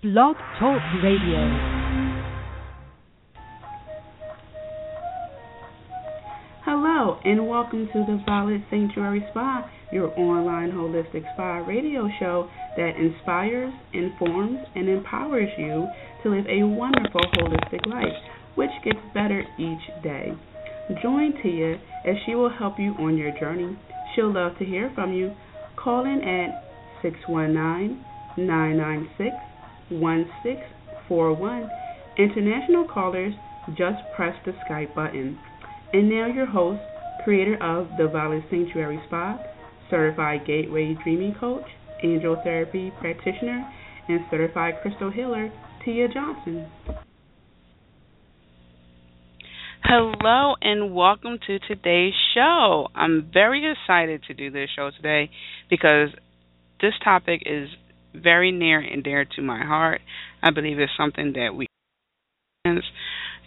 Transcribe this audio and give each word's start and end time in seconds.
Blog 0.00 0.36
Talk 0.60 0.80
Radio. 1.02 1.42
Hello, 6.64 7.18
and 7.24 7.48
welcome 7.48 7.88
to 7.92 8.04
the 8.06 8.22
Violet 8.24 8.60
Sanctuary 8.70 9.26
Spa, 9.32 9.68
your 9.90 10.16
online 10.16 10.70
holistic 10.70 11.24
spa 11.34 11.66
radio 11.66 12.08
show 12.20 12.48
that 12.76 12.92
inspires, 12.94 13.74
informs, 13.92 14.60
and 14.76 14.88
empowers 14.88 15.48
you 15.58 15.88
to 16.22 16.28
live 16.30 16.46
a 16.46 16.62
wonderful 16.62 17.22
holistic 17.34 17.84
life, 17.88 18.22
which 18.54 18.70
gets 18.84 19.00
better 19.14 19.42
each 19.58 20.04
day. 20.04 20.28
Join 21.02 21.32
Tia 21.42 21.74
as 22.06 22.14
she 22.24 22.36
will 22.36 22.56
help 22.56 22.78
you 22.78 22.94
on 23.00 23.18
your 23.18 23.36
journey. 23.40 23.76
She'll 24.14 24.32
love 24.32 24.56
to 24.60 24.64
hear 24.64 24.92
from 24.94 25.12
you. 25.12 25.34
Call 25.74 26.04
in 26.04 26.22
at 26.22 26.62
619 27.02 28.04
996 28.36 29.47
1641. 29.90 31.70
International 32.18 32.86
callers, 32.86 33.34
just 33.76 33.98
press 34.16 34.34
the 34.44 34.52
Skype 34.68 34.94
button. 34.94 35.38
And 35.92 36.08
now, 36.08 36.26
your 36.26 36.46
host, 36.46 36.80
creator 37.24 37.62
of 37.62 37.88
the 37.98 38.08
Violet 38.08 38.44
Sanctuary 38.50 39.00
Spa, 39.06 39.38
certified 39.90 40.46
Gateway 40.46 40.96
Dreaming 41.02 41.34
Coach, 41.38 41.66
Angel 42.02 42.36
Therapy 42.42 42.92
Practitioner, 43.00 43.70
and 44.08 44.20
certified 44.30 44.74
Crystal 44.82 45.10
Healer, 45.10 45.50
Tia 45.84 46.08
Johnson. 46.08 46.66
Hello 49.84 50.54
and 50.60 50.94
welcome 50.94 51.38
to 51.46 51.58
today's 51.60 52.12
show. 52.34 52.88
I'm 52.94 53.30
very 53.32 53.72
excited 53.72 54.22
to 54.24 54.34
do 54.34 54.50
this 54.50 54.68
show 54.76 54.90
today 54.94 55.30
because 55.70 56.08
this 56.80 56.92
topic 57.02 57.42
is 57.46 57.68
very 58.22 58.52
near 58.52 58.80
and 58.80 59.02
dear 59.02 59.24
to 59.36 59.42
my 59.42 59.64
heart. 59.64 60.00
I 60.42 60.50
believe 60.50 60.78
it's 60.78 60.92
something 60.96 61.34
that 61.34 61.54
we 61.54 61.66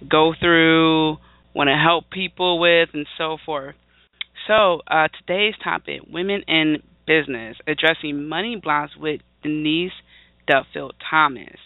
go 0.10 0.34
through, 0.40 1.18
want 1.54 1.68
to 1.68 1.76
help 1.76 2.10
people 2.10 2.60
with, 2.60 2.90
and 2.94 3.06
so 3.18 3.38
forth. 3.46 3.76
So, 4.48 4.82
uh, 4.88 5.08
today's 5.20 5.54
topic 5.64 6.02
Women 6.12 6.44
in 6.48 6.78
Business, 7.06 7.58
addressing 7.68 8.28
money 8.28 8.60
blocks 8.62 8.94
with 8.98 9.22
Denise 9.44 9.92
Duffield 10.48 10.96
Thomas. 11.10 11.58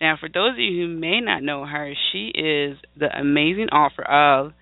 Now, 0.00 0.16
for 0.18 0.28
those 0.28 0.52
of 0.52 0.58
you 0.58 0.82
who 0.82 0.88
may 0.88 1.20
not 1.20 1.42
know 1.42 1.64
her, 1.64 1.92
she 2.12 2.28
is 2.28 2.78
the 2.96 3.08
amazing 3.16 3.68
author 3.68 4.02
of 4.02 4.52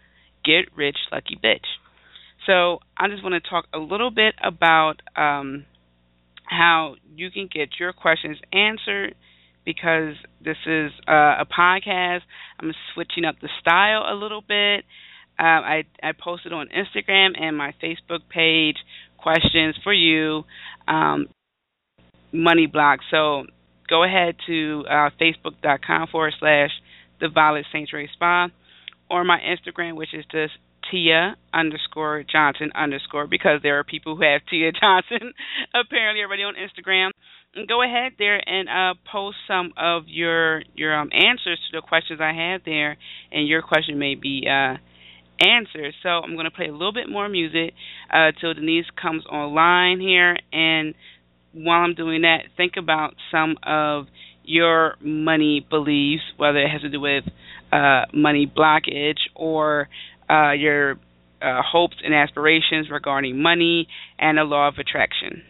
Get 0.44 0.76
Rich 0.76 0.96
Lucky 1.12 1.38
Bitch. 1.42 1.66
So, 2.46 2.80
I 2.96 3.08
just 3.08 3.22
want 3.22 3.42
to 3.42 3.50
talk 3.50 3.66
a 3.74 3.78
little 3.78 4.10
bit 4.10 4.34
about 4.42 4.96
um, 5.16 5.64
how 6.46 6.94
you 7.14 7.30
can 7.30 7.48
get 7.52 7.70
your 7.78 7.92
questions 7.92 8.38
answered 8.52 9.14
because 9.64 10.14
this 10.42 10.56
is 10.66 10.92
uh, 11.08 11.42
a 11.42 11.46
podcast. 11.46 12.20
I'm 12.58 12.72
switching 12.94 13.24
up 13.24 13.36
the 13.40 13.48
style 13.60 14.04
a 14.08 14.14
little 14.14 14.40
bit. 14.40 14.84
Um, 15.38 15.46
I 15.64 15.82
I 16.02 16.12
posted 16.18 16.52
on 16.52 16.68
Instagram 16.68 17.38
and 17.38 17.56
my 17.56 17.74
Facebook 17.82 18.20
page 18.32 18.76
questions 19.18 19.76
for 19.82 19.92
you, 19.92 20.44
um, 20.88 21.26
money 22.32 22.66
block. 22.66 23.00
So 23.10 23.44
go 23.88 24.04
ahead 24.04 24.36
to 24.46 24.84
uh, 24.88 25.10
facebook.com 25.20 26.08
forward 26.10 26.34
slash 26.38 26.70
the 27.20 27.28
Violet 27.28 27.66
Sanctuary 27.72 28.08
Spa 28.14 28.48
or 29.10 29.24
my 29.24 29.38
Instagram, 29.38 29.94
which 29.96 30.14
is 30.14 30.24
just 30.30 30.52
Tia 30.90 31.36
underscore 31.52 32.24
Johnson 32.30 32.70
underscore 32.74 33.26
because 33.26 33.60
there 33.62 33.78
are 33.78 33.84
people 33.84 34.16
who 34.16 34.22
have 34.22 34.42
Tia 34.48 34.72
Johnson 34.80 35.32
apparently 35.74 36.22
already 36.22 36.42
on 36.42 36.54
Instagram. 36.54 37.10
And 37.54 37.66
go 37.66 37.82
ahead 37.82 38.12
there 38.18 38.40
and 38.46 38.68
uh, 38.68 39.00
post 39.10 39.36
some 39.48 39.72
of 39.78 40.04
your 40.06 40.62
your 40.74 40.94
um, 40.94 41.08
answers 41.12 41.58
to 41.70 41.80
the 41.80 41.80
questions 41.80 42.20
I 42.20 42.32
have 42.32 42.60
there, 42.66 42.98
and 43.32 43.48
your 43.48 43.62
question 43.62 43.98
may 43.98 44.14
be 44.14 44.46
uh, 44.46 44.76
answered. 45.40 45.94
So 46.02 46.08
I'm 46.08 46.34
going 46.34 46.44
to 46.44 46.50
play 46.50 46.68
a 46.68 46.72
little 46.72 46.92
bit 46.92 47.08
more 47.08 47.28
music 47.28 47.72
uh, 48.12 48.32
till 48.40 48.54
Denise 48.54 48.86
comes 49.00 49.24
online 49.26 50.00
here. 50.00 50.36
And 50.52 50.94
while 51.52 51.80
I'm 51.80 51.94
doing 51.94 52.22
that, 52.22 52.40
think 52.56 52.74
about 52.76 53.14
some 53.30 53.56
of 53.62 54.06
your 54.44 54.96
money 55.00 55.66
beliefs, 55.68 56.22
whether 56.36 56.58
it 56.58 56.70
has 56.70 56.82
to 56.82 56.90
do 56.90 57.00
with 57.00 57.24
uh, 57.72 58.02
money 58.14 58.50
blockage 58.54 59.18
or 59.34 59.88
uh, 60.28 60.52
your 60.52 60.98
uh, 61.42 61.62
hopes 61.62 61.96
and 62.04 62.14
aspirations 62.14 62.90
regarding 62.90 63.40
money 63.40 63.88
and 64.18 64.38
the 64.38 64.44
law 64.44 64.68
of 64.68 64.74
attraction. 64.78 65.42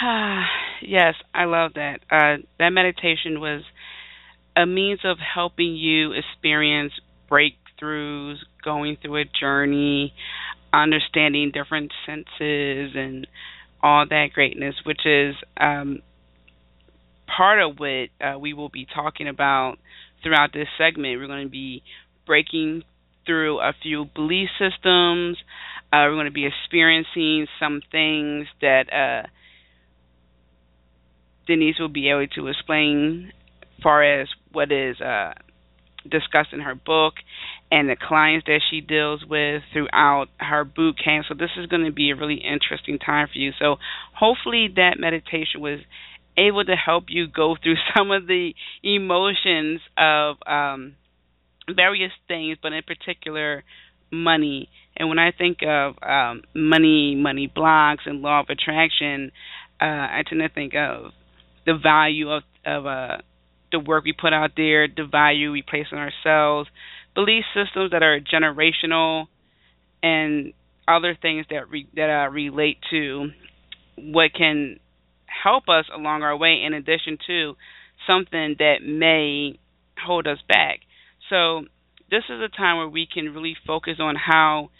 yes, 0.82 1.14
I 1.34 1.44
love 1.44 1.72
that. 1.74 2.00
Uh, 2.10 2.42
that 2.58 2.70
meditation 2.70 3.40
was 3.40 3.62
a 4.56 4.66
means 4.66 5.00
of 5.04 5.18
helping 5.18 5.76
you 5.76 6.12
experience 6.12 6.92
breakthroughs, 7.30 8.36
going 8.64 8.96
through 9.00 9.22
a 9.22 9.24
journey, 9.24 10.12
understanding 10.72 11.52
different 11.52 11.92
senses, 12.06 12.92
and 12.94 13.26
all 13.82 14.06
that 14.08 14.28
greatness, 14.34 14.74
which 14.84 15.04
is 15.04 15.34
um, 15.58 16.00
part 17.26 17.60
of 17.60 17.78
what 17.78 18.08
uh, 18.20 18.38
we 18.38 18.52
will 18.52 18.68
be 18.68 18.86
talking 18.92 19.28
about 19.28 19.76
throughout 20.22 20.52
this 20.52 20.68
segment. 20.78 21.18
We're 21.20 21.26
going 21.26 21.46
to 21.46 21.50
be 21.50 21.82
breaking 22.26 22.82
through 23.26 23.60
a 23.60 23.72
few 23.82 24.06
belief 24.14 24.48
systems. 24.58 25.38
Uh, 25.92 26.06
we're 26.08 26.14
going 26.14 26.26
to 26.26 26.32
be 26.32 26.46
experiencing 26.46 27.46
some 27.58 27.80
things 27.90 28.46
that 28.60 28.92
uh, 28.92 29.28
Denise 31.50 31.80
will 31.80 31.88
be 31.88 32.08
able 32.08 32.28
to 32.28 32.46
explain, 32.46 33.32
far 33.82 34.04
as 34.04 34.28
what 34.52 34.70
is 34.70 35.00
uh, 35.00 35.32
discussed 36.08 36.52
in 36.52 36.60
her 36.60 36.76
book 36.76 37.14
and 37.72 37.88
the 37.88 37.96
clients 37.96 38.46
that 38.46 38.60
she 38.70 38.80
deals 38.80 39.24
with 39.28 39.62
throughout 39.72 40.26
her 40.38 40.64
boot 40.64 40.96
camp. 41.02 41.26
So 41.28 41.34
this 41.34 41.50
is 41.56 41.66
going 41.66 41.84
to 41.84 41.92
be 41.92 42.10
a 42.10 42.16
really 42.16 42.36
interesting 42.36 42.98
time 42.98 43.26
for 43.32 43.38
you. 43.38 43.50
So 43.58 43.76
hopefully 44.14 44.68
that 44.76 44.98
meditation 44.98 45.60
was 45.60 45.80
able 46.38 46.64
to 46.64 46.76
help 46.76 47.04
you 47.08 47.26
go 47.26 47.56
through 47.60 47.76
some 47.96 48.12
of 48.12 48.28
the 48.28 48.54
emotions 48.84 49.80
of 49.98 50.36
um, 50.46 50.94
various 51.74 52.12
things, 52.28 52.58
but 52.62 52.72
in 52.72 52.82
particular 52.84 53.64
money. 54.12 54.68
And 54.96 55.08
when 55.08 55.18
I 55.18 55.32
think 55.32 55.58
of 55.66 55.94
um, 56.00 56.42
money, 56.54 57.16
money 57.16 57.46
blocks, 57.52 58.04
and 58.06 58.22
law 58.22 58.40
of 58.40 58.46
attraction, 58.50 59.32
uh, 59.80 59.84
I 59.84 60.22
tend 60.28 60.40
to 60.42 60.48
think 60.48 60.74
of 60.74 61.12
the 61.66 61.74
value 61.80 62.30
of 62.30 62.42
of 62.64 62.86
uh, 62.86 63.18
the 63.72 63.78
work 63.78 64.04
we 64.04 64.12
put 64.12 64.32
out 64.32 64.52
there, 64.56 64.88
the 64.88 65.06
value 65.10 65.52
we 65.52 65.62
place 65.62 65.86
on 65.92 65.98
ourselves, 65.98 66.68
belief 67.14 67.44
systems 67.54 67.92
that 67.92 68.02
are 68.02 68.20
generational, 68.20 69.26
and 70.02 70.52
other 70.86 71.16
things 71.20 71.46
that 71.50 71.70
re- 71.70 71.88
that 71.94 72.10
uh, 72.10 72.30
relate 72.30 72.78
to 72.90 73.30
what 73.96 74.32
can 74.36 74.78
help 75.26 75.68
us 75.68 75.86
along 75.94 76.22
our 76.22 76.36
way. 76.36 76.62
In 76.64 76.74
addition 76.74 77.18
to 77.26 77.54
something 78.08 78.56
that 78.58 78.76
may 78.82 79.58
hold 80.04 80.26
us 80.26 80.38
back. 80.48 80.80
So 81.28 81.62
this 82.10 82.24
is 82.28 82.40
a 82.40 82.48
time 82.48 82.78
where 82.78 82.88
we 82.88 83.06
can 83.12 83.32
really 83.34 83.56
focus 83.66 83.96
on 84.00 84.16
how 84.16 84.70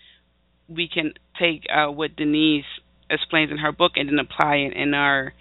we 0.68 0.88
can 0.88 1.12
take 1.38 1.66
uh, 1.72 1.90
what 1.90 2.16
Denise 2.16 2.64
explains 3.08 3.50
in 3.50 3.58
her 3.58 3.72
book 3.72 3.92
and 3.96 4.08
then 4.08 4.18
apply 4.18 4.56
it 4.56 4.72
in 4.76 4.94
our 4.94 5.32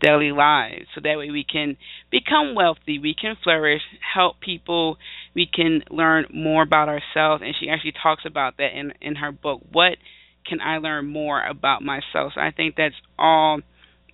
daily 0.00 0.32
lives. 0.32 0.86
So 0.94 1.00
that 1.02 1.18
way 1.18 1.30
we 1.30 1.44
can 1.44 1.76
become 2.10 2.54
wealthy, 2.54 2.98
we 2.98 3.14
can 3.20 3.36
flourish, 3.42 3.82
help 4.14 4.40
people, 4.40 4.96
we 5.34 5.48
can 5.52 5.82
learn 5.90 6.26
more 6.32 6.62
about 6.62 6.88
ourselves. 6.88 7.42
And 7.44 7.54
she 7.58 7.68
actually 7.68 7.94
talks 8.02 8.24
about 8.26 8.56
that 8.58 8.78
in 8.78 8.92
in 9.00 9.16
her 9.16 9.32
book. 9.32 9.60
What 9.72 9.98
can 10.46 10.60
I 10.60 10.78
learn 10.78 11.06
more 11.06 11.42
about 11.42 11.82
myself? 11.82 12.32
So 12.34 12.40
I 12.40 12.50
think 12.56 12.76
that's 12.76 12.94
all 13.18 13.60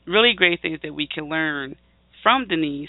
really 0.06 0.34
great 0.36 0.60
things 0.60 0.80
that 0.82 0.94
we 0.94 1.08
can 1.12 1.28
learn 1.28 1.76
from 2.22 2.48
Denise, 2.48 2.88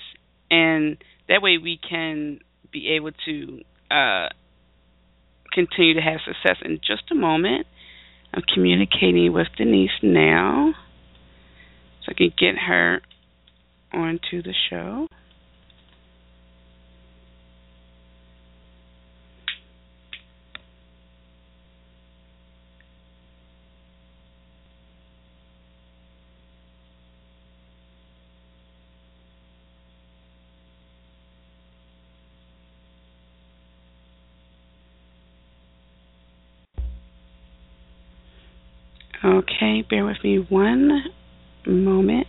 and 0.49 0.97
that 1.27 1.41
way 1.41 1.57
we 1.57 1.79
can 1.89 2.39
be 2.71 2.95
able 2.95 3.11
to 3.25 3.61
uh, 3.91 4.29
continue 5.53 5.93
to 5.95 6.01
have 6.01 6.19
success. 6.25 6.57
In 6.63 6.77
just 6.77 7.11
a 7.11 7.15
moment, 7.15 7.67
I'm 8.33 8.43
communicating 8.53 9.31
with 9.31 9.47
Denise 9.57 9.91
now 10.01 10.73
can 12.15 12.31
get 12.38 12.55
her 12.57 13.01
onto 13.93 14.41
the 14.41 14.53
show. 14.69 15.07
Okay, 39.24 39.84
bear 39.89 40.05
with 40.05 40.17
me 40.24 40.38
one 40.38 41.05
moment. 41.67 42.27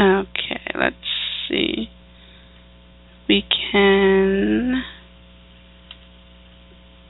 Okay, 0.00 0.62
let's 0.78 0.96
see. 1.46 1.90
We 3.30 3.44
can 3.70 4.82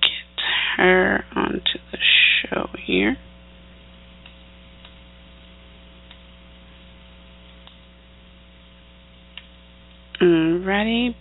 get 0.02 0.44
her 0.76 1.24
onto 1.34 1.78
the 1.90 1.98
show 2.42 2.68
here. 2.84 3.16
Ready? 10.20 11.16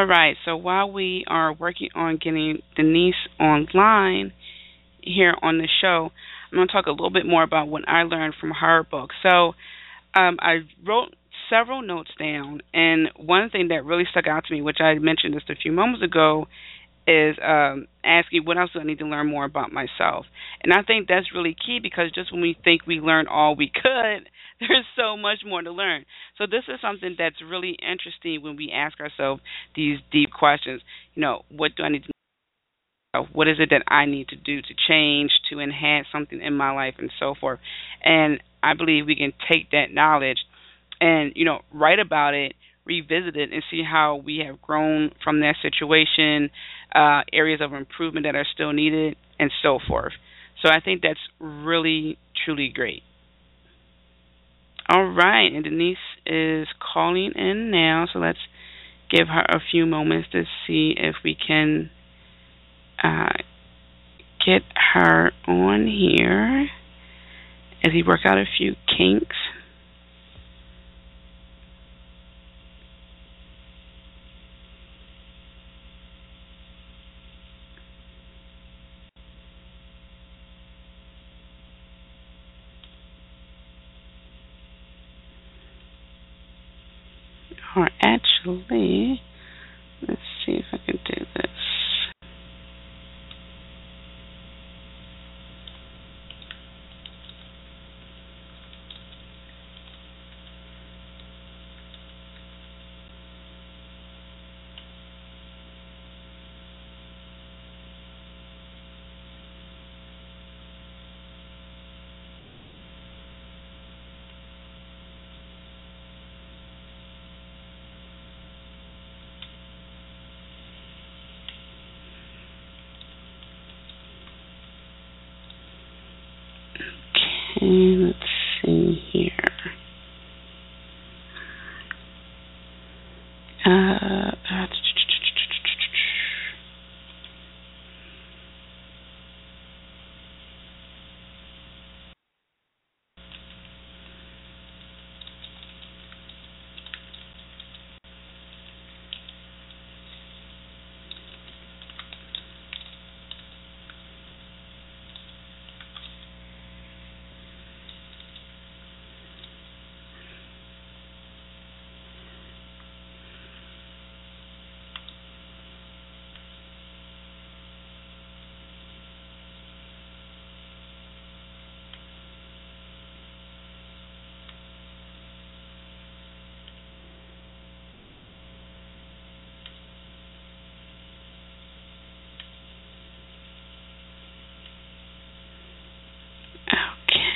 All 0.00 0.06
right, 0.06 0.34
so 0.46 0.56
while 0.56 0.90
we 0.90 1.24
are 1.28 1.52
working 1.52 1.90
on 1.94 2.16
getting 2.16 2.62
Denise 2.74 3.12
online 3.38 4.32
here 5.02 5.34
on 5.42 5.58
the 5.58 5.68
show, 5.82 6.08
I'm 6.50 6.56
going 6.56 6.66
to 6.66 6.72
talk 6.72 6.86
a 6.86 6.90
little 6.90 7.10
bit 7.10 7.26
more 7.26 7.42
about 7.42 7.68
what 7.68 7.86
I 7.86 8.04
learned 8.04 8.32
from 8.40 8.50
her 8.52 8.82
book. 8.82 9.10
So 9.22 9.52
um, 10.18 10.38
I 10.40 10.60
wrote 10.86 11.14
several 11.50 11.82
notes 11.82 12.12
down, 12.18 12.62
and 12.72 13.10
one 13.14 13.50
thing 13.50 13.68
that 13.68 13.84
really 13.84 14.04
stuck 14.10 14.26
out 14.26 14.46
to 14.46 14.54
me, 14.54 14.62
which 14.62 14.78
I 14.80 14.94
mentioned 14.94 15.34
just 15.34 15.50
a 15.50 15.54
few 15.54 15.70
moments 15.70 16.02
ago, 16.02 16.46
is 17.10 17.36
um, 17.42 17.88
asking 18.04 18.44
what 18.44 18.56
else 18.56 18.70
do 18.72 18.80
I 18.80 18.84
need 18.84 19.00
to 19.00 19.06
learn 19.06 19.26
more 19.26 19.44
about 19.44 19.72
myself. 19.72 20.26
And 20.62 20.72
I 20.72 20.82
think 20.82 21.08
that's 21.08 21.34
really 21.34 21.56
key 21.66 21.80
because 21.82 22.12
just 22.14 22.32
when 22.32 22.40
we 22.40 22.56
think 22.62 22.86
we 22.86 23.00
learned 23.00 23.26
all 23.28 23.56
we 23.56 23.70
could, 23.72 24.28
there's 24.60 24.86
so 24.96 25.16
much 25.16 25.38
more 25.44 25.60
to 25.60 25.72
learn. 25.72 26.04
So 26.38 26.46
this 26.46 26.64
is 26.68 26.80
something 26.80 27.16
that's 27.18 27.42
really 27.42 27.76
interesting 27.82 28.42
when 28.42 28.56
we 28.56 28.70
ask 28.72 29.00
ourselves 29.00 29.42
these 29.74 29.98
deep 30.12 30.30
questions. 30.30 30.82
You 31.14 31.22
know, 31.22 31.42
what 31.50 31.72
do 31.76 31.82
I 31.82 31.88
need 31.88 32.04
to? 32.04 32.10
What 33.32 33.48
is 33.48 33.56
it 33.58 33.70
that 33.70 33.82
I 33.92 34.06
need 34.06 34.28
to 34.28 34.36
do 34.36 34.62
to 34.62 34.74
change, 34.88 35.32
to 35.50 35.58
enhance 35.58 36.06
something 36.12 36.40
in 36.40 36.54
my 36.54 36.70
life, 36.70 36.94
and 36.98 37.10
so 37.18 37.34
forth? 37.34 37.58
And 38.04 38.40
I 38.62 38.74
believe 38.74 39.06
we 39.06 39.16
can 39.16 39.32
take 39.50 39.72
that 39.72 39.86
knowledge 39.92 40.38
and 41.00 41.32
you 41.34 41.44
know 41.44 41.62
write 41.72 41.98
about 41.98 42.34
it 42.34 42.52
revisit 42.90 43.36
it 43.36 43.52
and 43.52 43.62
see 43.70 43.82
how 43.88 44.16
we 44.16 44.42
have 44.46 44.60
grown 44.60 45.12
from 45.22 45.40
that 45.40 45.54
situation 45.62 46.50
uh, 46.94 47.22
areas 47.32 47.60
of 47.62 47.72
improvement 47.72 48.26
that 48.26 48.34
are 48.34 48.46
still 48.52 48.72
needed 48.72 49.16
and 49.38 49.50
so 49.62 49.78
forth. 49.86 50.12
So 50.62 50.70
i 50.70 50.80
think 50.80 51.02
that's 51.02 51.20
really 51.40 52.18
truly 52.44 52.70
great. 52.74 53.02
All 54.88 55.04
right 55.04 55.52
and 55.52 55.64
denise 55.64 55.96
is 56.26 56.68
calling 56.92 57.32
in 57.34 57.70
now 57.70 58.06
so 58.12 58.18
let's 58.18 58.38
give 59.10 59.28
her 59.28 59.44
a 59.48 59.60
few 59.70 59.86
moments 59.86 60.28
to 60.32 60.44
see 60.66 60.94
if 60.96 61.16
we 61.24 61.34
can 61.34 61.90
uh, 63.02 63.32
get 64.44 64.62
her 64.94 65.32
on 65.46 65.86
here. 65.86 66.68
As 67.82 67.92
he 67.92 68.02
work 68.02 68.20
out 68.26 68.38
a 68.38 68.44
few 68.58 68.74
kinks. 68.86 69.36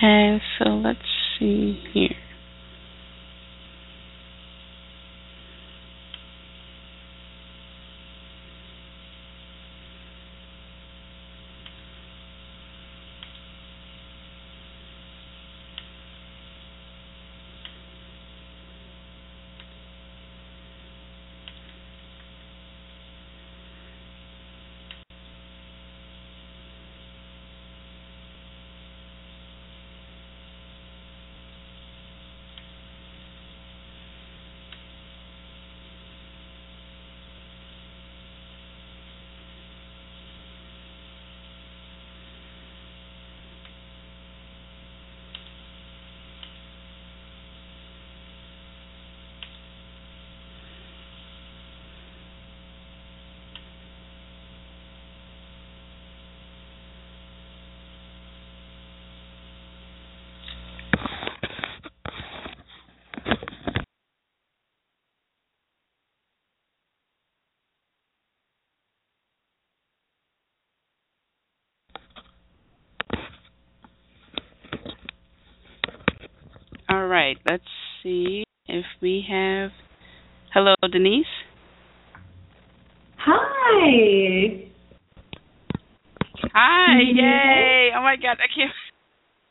Okay, 0.05 0.39
so 0.59 0.69
let's 0.85 0.99
see 1.39 1.81
here. 1.95 2.24
All 77.05 77.11
right, 77.11 77.37
let's 77.45 77.63
see 78.03 78.45
if 78.67 78.87
we 79.03 79.23
have. 79.29 79.73
Hello, 80.55 80.75
Denise. 80.91 81.27
Hi. 83.19 84.65
Hi, 86.55 86.87
Can 86.87 87.07
you 87.07 87.15
hear 87.15 87.27
yay! 87.27 87.91
Oh 87.95 88.01
my 88.01 88.17
God, 88.17 88.39
I 88.41 88.49
can't. 88.57 88.73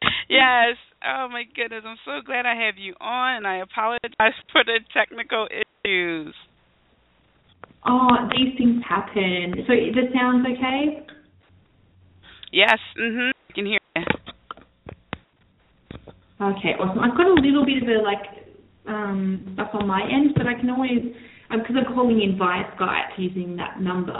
Yes. 0.29 0.77
Oh 1.05 1.27
my 1.31 1.43
goodness, 1.55 1.83
I'm 1.85 1.97
so 2.03 2.25
glad 2.25 2.47
I 2.47 2.55
have 2.55 2.79
you 2.79 2.95
on, 2.99 3.35
and 3.35 3.45
I 3.45 3.57
apologize 3.57 4.33
for 4.51 4.63
the 4.63 4.79
technical 4.91 5.47
issues. 5.51 6.33
Oh, 7.85 8.17
these 8.35 8.57
things 8.57 8.81
happen. 8.89 9.53
So 9.67 9.73
the 9.73 10.09
sound's 10.11 10.47
okay? 10.57 11.05
Yes. 12.51 12.79
Mhm. 12.99 13.29
I 13.29 13.53
can 13.53 13.67
hear 13.67 13.79
you. 13.95 14.03
Okay, 16.41 16.73
awesome. 16.79 16.99
I've 16.99 17.15
got 17.17 17.27
a 17.27 17.33
little 17.33 17.65
bit 17.65 17.83
of 17.83 17.89
a 17.89 18.01
like 18.01 18.25
um, 18.87 19.51
stuff 19.53 19.69
on 19.73 19.87
my 19.87 20.01
end, 20.01 20.33
but 20.35 20.47
I 20.47 20.59
can 20.59 20.69
always 20.69 21.13
because 21.49 21.75
I'm 21.77 21.93
calling 21.93 22.21
in 22.21 22.37
via 22.37 22.63
Skype 22.75 23.17
using 23.17 23.55
that 23.57 23.79
number. 23.79 24.17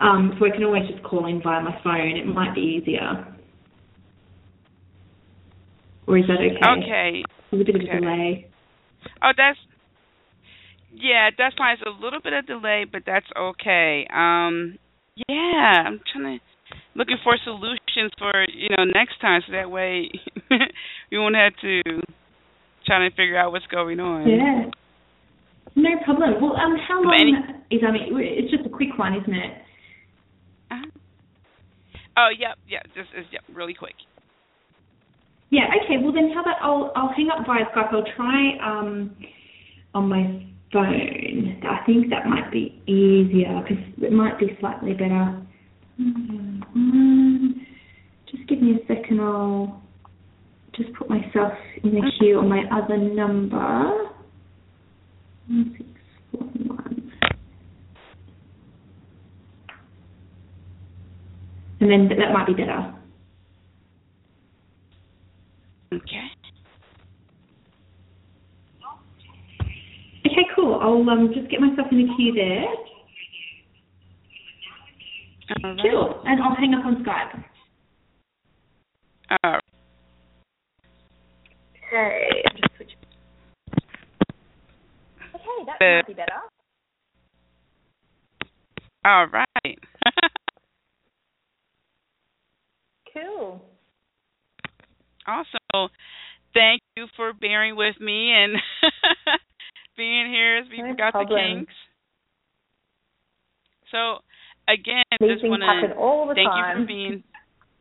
Um, 0.00 0.36
so 0.38 0.46
I 0.46 0.50
can 0.50 0.64
always 0.64 0.88
just 0.90 1.02
call 1.02 1.26
in 1.26 1.42
via 1.42 1.62
my 1.62 1.78
phone. 1.82 2.16
It 2.16 2.26
might 2.26 2.54
be 2.54 2.80
easier. 2.80 3.26
Or 6.06 6.18
is 6.18 6.24
that 6.26 6.38
okay? 6.38 6.82
Okay. 6.82 7.22
There's 7.50 7.62
a 7.62 7.64
bit 7.64 7.74
of 7.76 7.82
Okay. 7.82 7.96
a 7.96 8.00
delay. 8.00 8.50
Oh, 9.22 9.32
that's 9.36 9.58
yeah, 10.92 11.30
that's 11.36 11.54
fine. 11.56 11.74
It's 11.74 11.82
a 11.86 12.04
little 12.04 12.20
bit 12.20 12.32
of 12.32 12.46
delay, 12.46 12.84
but 12.90 13.02
that's 13.06 13.26
okay. 13.36 14.06
Um, 14.12 14.78
yeah, 15.28 15.84
I'm 15.86 16.00
trying 16.12 16.38
to 16.38 16.44
looking 16.94 17.16
for 17.22 17.36
solutions 17.44 18.10
for 18.18 18.32
you 18.52 18.68
know 18.76 18.84
next 18.84 19.20
time, 19.20 19.42
so 19.46 19.52
that 19.52 19.70
way 19.70 20.10
we 21.10 21.18
won't 21.18 21.36
have 21.36 21.52
to 21.62 21.82
trying 22.86 23.10
to 23.10 23.14
figure 23.16 23.36
out 23.36 23.52
what's 23.52 23.66
going 23.66 24.00
on. 24.00 24.28
Yeah. 24.28 24.70
No 25.76 25.90
problem. 26.04 26.40
Well, 26.40 26.56
um, 26.56 26.76
how 26.88 27.02
long 27.02 27.14
any- 27.14 27.76
is? 27.76 27.82
I 27.86 27.92
mean, 27.92 28.08
it's 28.18 28.50
just 28.50 28.66
a 28.66 28.70
quick 28.70 28.96
one, 28.98 29.14
isn't 29.14 29.34
it? 29.34 29.52
Uh-huh. 30.70 30.86
Oh, 32.16 32.28
yep, 32.36 32.58
yep. 32.68 32.86
This 32.94 33.06
is 33.16 33.26
yep, 33.30 33.42
really 33.52 33.74
quick. 33.74 33.94
Yeah. 35.50 35.68
Okay. 35.84 35.98
Well, 36.02 36.12
then 36.12 36.30
how 36.34 36.40
about 36.42 36.56
I'll 36.60 36.92
I'll 36.96 37.12
hang 37.14 37.28
up 37.30 37.46
via 37.46 37.64
Skype. 37.74 37.92
I'll 37.92 38.04
try 38.16 38.58
um 38.64 39.16
on 39.94 40.08
my 40.08 40.44
phone. 40.72 41.62
I 41.62 41.84
think 41.86 42.10
that 42.10 42.26
might 42.26 42.50
be 42.50 42.82
easier 42.86 43.62
because 43.62 43.82
it 44.02 44.12
might 44.12 44.38
be 44.38 44.56
slightly 44.60 44.92
better. 44.92 45.40
Um, 45.98 47.66
just 48.30 48.46
give 48.48 48.60
me 48.60 48.74
a 48.74 48.86
second. 48.86 49.20
I'll 49.20 49.82
just 50.78 50.94
put 50.94 51.10
myself 51.10 51.52
in 51.82 51.90
the 51.90 52.10
queue 52.18 52.38
on 52.38 52.48
my 52.48 52.62
other 52.72 52.96
number. 52.96 53.56
One 55.48 55.74
six 55.76 55.88
one 56.32 56.68
one. 56.68 57.12
And 61.80 61.90
then 61.90 62.08
that 62.08 62.32
might 62.32 62.46
be 62.46 62.54
better. 62.54 62.94
Okay. 65.92 66.28
Okay, 70.26 70.46
cool. 70.54 70.78
I'll 70.82 71.08
um, 71.08 71.32
just 71.34 71.50
get 71.50 71.60
myself 71.60 71.88
in 71.90 71.98
the 71.98 72.14
queue 72.16 72.34
there. 72.34 72.66
All 75.64 75.74
right. 75.74 75.82
Cool. 75.82 76.22
And 76.24 76.42
I'll 76.42 76.54
hang 76.54 76.74
up 76.74 76.84
on 76.84 77.04
Skype. 77.04 77.44
All. 79.44 79.57
Okay. 81.88 82.42
Just 82.56 82.76
switching. 82.76 82.96
Okay, 85.34 85.64
that 85.66 85.80
might 85.80 86.06
be 86.06 86.14
better. 86.14 86.32
All 89.04 89.26
right. 89.26 89.78
Cool. 93.14 93.60
also, 95.26 95.92
thank 96.54 96.80
you 96.96 97.06
for 97.16 97.32
bearing 97.32 97.74
with 97.74 97.98
me 98.00 98.30
and 98.32 98.52
being 99.96 100.30
here 100.30 100.58
as 100.58 100.66
we 100.70 100.82
No 100.82 100.94
got 100.94 101.14
the 101.14 101.24
kinks. 101.24 101.72
So, 103.90 104.18
again, 104.68 105.02
These 105.20 105.40
just 105.40 105.44
want 105.48 105.62
to 105.62 106.34
thank 106.34 106.48
time. 106.48 106.78
you 106.78 106.82
for 106.82 106.86
being. 106.86 107.24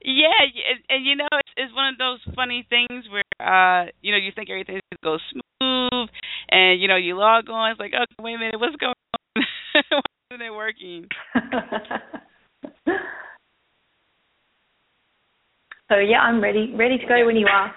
Yeah, 0.03 0.29
and, 0.43 0.79
and 0.89 1.05
you 1.05 1.15
know, 1.15 1.27
it's, 1.33 1.49
it's 1.57 1.73
one 1.75 1.93
of 1.93 1.97
those 1.97 2.19
funny 2.35 2.65
things 2.69 3.05
where, 3.11 3.23
uh, 3.39 3.87
you 4.01 4.11
know, 4.11 4.17
you 4.17 4.31
think 4.35 4.49
everything's 4.49 4.81
going 5.01 5.01
to 5.01 5.03
go 5.03 5.17
smooth, 5.31 6.09
and 6.49 6.81
you 6.81 6.87
know, 6.87 6.95
you 6.95 7.17
log 7.17 7.49
on, 7.49 7.71
it's 7.71 7.79
like, 7.79 7.93
oh, 7.97 8.05
wait 8.23 8.35
a 8.35 8.37
minute, 8.37 8.59
what's 8.59 8.75
going 8.77 8.93
on? 9.35 9.43
Why 9.89 10.01
isn't 10.31 10.45
it 10.45 10.53
working? 10.53 11.07
so 15.89 15.95
yeah, 15.97 16.19
I'm 16.19 16.41
ready 16.41 16.73
ready 16.75 16.97
to 16.97 17.05
go 17.07 17.25
when 17.25 17.35
you 17.35 17.47
are. 17.47 17.73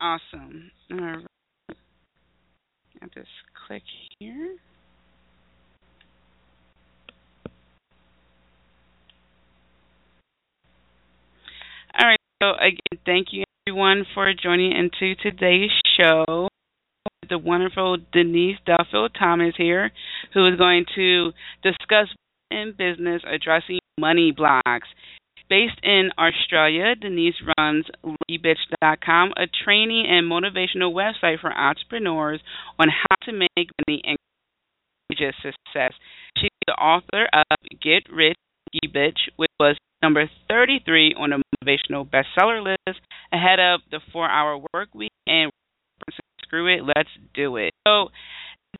Awesome. 0.00 0.70
All 0.92 0.98
right. 0.98 1.26
I'll 3.02 3.08
just 3.14 3.28
click 3.66 3.82
here. 4.18 4.56
All 11.98 12.06
right. 12.06 12.18
So 12.42 12.52
again, 12.54 13.00
thank 13.04 13.28
you 13.32 13.44
everyone 13.66 14.06
for 14.14 14.32
joining 14.32 14.72
into 14.72 15.14
today's 15.16 15.70
show. 15.98 16.48
The 17.28 17.36
wonderful 17.36 17.98
Denise 18.14 18.56
Duffield 18.64 19.14
Thomas 19.18 19.52
here, 19.58 19.90
who 20.32 20.48
is 20.48 20.56
going 20.56 20.86
to 20.94 21.32
discuss 21.62 22.08
in 22.50 22.72
business 22.78 23.20
addressing 23.30 23.78
money 23.98 24.32
blocks. 24.32 24.88
Based 25.50 25.78
in 25.82 26.10
Australia, 26.18 26.94
Denise 26.98 27.34
runs 27.58 27.84
LuckyBitch.com, 28.02 29.32
a 29.36 29.46
training 29.62 30.06
and 30.08 30.30
motivational 30.30 30.94
website 30.94 31.40
for 31.40 31.52
entrepreneurs 31.52 32.40
on 32.78 32.88
how 32.88 33.16
to 33.26 33.32
make 33.32 33.68
money 33.86 34.00
and 34.04 34.16
just 35.12 35.36
success. 35.42 35.92
She's 36.38 36.48
the 36.66 36.72
author 36.72 37.28
of 37.34 37.58
Get 37.82 38.10
Rich 38.10 38.36
Bitch, 38.86 39.18
which 39.36 39.50
was 39.58 39.76
number 40.02 40.30
33 40.48 41.14
on 41.18 41.30
the 41.30 41.42
motivational 41.64 42.08
bestseller 42.08 42.62
list, 42.62 43.00
ahead 43.32 43.60
of 43.60 43.80
the 43.90 44.00
Four 44.12 44.28
Hour 44.28 44.62
Work 44.72 44.94
Week 44.94 45.12
and 45.26 45.50
Screw 46.42 46.66
It, 46.66 46.82
Let's 46.84 47.10
Do 47.34 47.56
It. 47.56 47.72
So, 47.86 48.08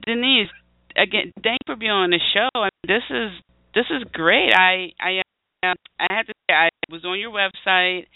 Denise, 0.07 0.49
again, 0.97 1.33
thank 1.43 1.59
you 1.67 1.75
for 1.75 1.77
being 1.77 1.91
on 1.91 2.11
the 2.11 2.21
show. 2.35 2.49
I 2.55 2.69
mean, 2.71 2.87
this 2.87 3.03
is 3.11 3.31
this 3.75 3.87
is 3.91 4.05
great. 4.13 4.51
I 4.55 4.93
I 5.01 5.23
um, 5.67 5.77
I 5.99 6.07
had 6.11 6.27
to 6.27 6.33
say 6.49 6.55
I 6.55 6.69
was 6.91 7.05
on 7.05 7.19
your 7.19 7.31
website 7.31 8.07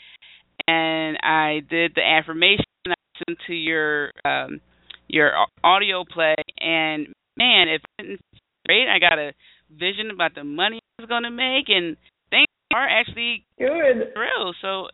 and 0.66 1.18
I 1.22 1.60
did 1.68 1.92
the 1.94 2.02
affirmation. 2.02 2.64
I 2.86 2.94
listened 3.18 3.38
to 3.46 3.54
your 3.54 4.10
um 4.24 4.60
your 5.08 5.32
audio 5.62 6.04
play, 6.04 6.34
and 6.60 7.08
man, 7.36 7.68
it 7.68 7.82
didn't 7.98 8.20
great. 8.66 8.88
I 8.88 8.98
got 8.98 9.18
a 9.18 9.32
vision 9.70 10.10
about 10.10 10.34
the 10.34 10.44
money 10.44 10.80
was 10.98 11.08
going 11.08 11.24
to 11.24 11.30
make, 11.30 11.68
and 11.68 11.96
things 12.30 12.46
are 12.72 12.88
actually 12.88 13.44
Good. 13.58 14.12
real. 14.16 14.52
So, 14.62 14.88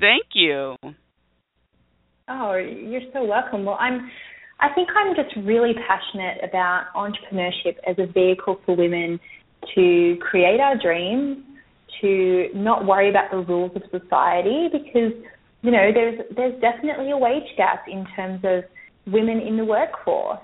thank 0.00 0.24
you. 0.34 0.76
Oh, 2.28 2.54
you're 2.54 3.08
so 3.12 3.24
welcome. 3.24 3.64
Well, 3.64 3.78
I'm. 3.80 4.10
I 4.60 4.74
think 4.74 4.88
I'm 4.96 5.14
just 5.14 5.34
really 5.46 5.72
passionate 5.86 6.38
about 6.42 6.86
entrepreneurship 6.96 7.76
as 7.86 7.96
a 7.98 8.10
vehicle 8.10 8.60
for 8.66 8.74
women 8.74 9.20
to 9.76 10.16
create 10.20 10.58
our 10.58 10.76
dreams, 10.76 11.38
to 12.00 12.48
not 12.54 12.84
worry 12.84 13.08
about 13.08 13.30
the 13.30 13.38
rules 13.38 13.70
of 13.76 13.82
society, 13.84 14.68
because 14.72 15.12
you 15.62 15.70
know 15.70 15.90
there's 15.94 16.20
there's 16.34 16.60
definitely 16.60 17.10
a 17.12 17.16
wage 17.16 17.48
gap 17.56 17.84
in 17.88 18.04
terms 18.16 18.40
of 18.44 18.64
women 19.12 19.38
in 19.40 19.56
the 19.56 19.64
workforce. 19.64 20.40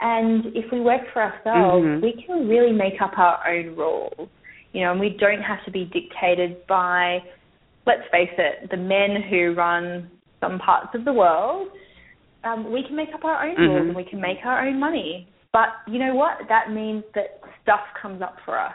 And 0.00 0.46
if 0.54 0.70
we 0.70 0.80
work 0.80 1.02
for 1.12 1.22
ourselves, 1.22 1.86
Mhm. 1.86 2.02
we 2.02 2.12
can 2.12 2.48
really 2.48 2.72
make 2.72 3.00
up 3.00 3.18
our 3.18 3.40
own 3.46 3.74
rules. 3.76 4.28
You 4.72 4.82
know, 4.82 4.90
and 4.92 5.00
we 5.00 5.10
don't 5.10 5.40
have 5.40 5.64
to 5.64 5.70
be 5.70 5.86
dictated 5.86 6.66
by, 6.66 7.22
let's 7.86 8.06
face 8.08 8.32
it, 8.36 8.68
the 8.70 8.76
men 8.76 9.22
who 9.22 9.54
run 9.54 10.10
some 10.40 10.58
parts 10.58 10.94
of 10.94 11.04
the 11.04 11.12
world. 11.12 11.68
Um, 12.44 12.70
we 12.70 12.82
can 12.82 12.94
make 12.94 13.14
up 13.14 13.24
our 13.24 13.46
own 13.46 13.56
rules 13.56 13.82
Mhm. 13.82 13.86
and 13.88 13.96
we 13.96 14.04
can 14.04 14.20
make 14.20 14.44
our 14.44 14.66
own 14.66 14.78
money. 14.78 15.26
But 15.52 15.74
you 15.86 15.98
know 15.98 16.14
what? 16.14 16.46
That 16.48 16.70
means 16.70 17.02
that 17.14 17.40
stuff 17.62 17.80
comes 17.94 18.20
up 18.20 18.38
for 18.44 18.58
us. 18.58 18.74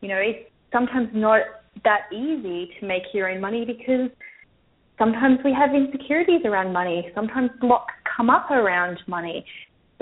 You 0.00 0.08
know, 0.08 0.16
it's 0.16 0.50
sometimes 0.72 1.12
not 1.12 1.42
that 1.84 2.06
easy 2.10 2.74
to 2.80 2.86
make 2.86 3.12
your 3.12 3.28
own 3.28 3.40
money 3.40 3.66
because 3.66 4.10
sometimes 4.98 5.42
we 5.44 5.52
have 5.52 5.74
insecurities 5.74 6.44
around 6.44 6.72
money. 6.72 7.10
Sometimes 7.14 7.50
blocks 7.60 7.92
come 8.04 8.30
up 8.30 8.50
around 8.50 9.02
money. 9.06 9.44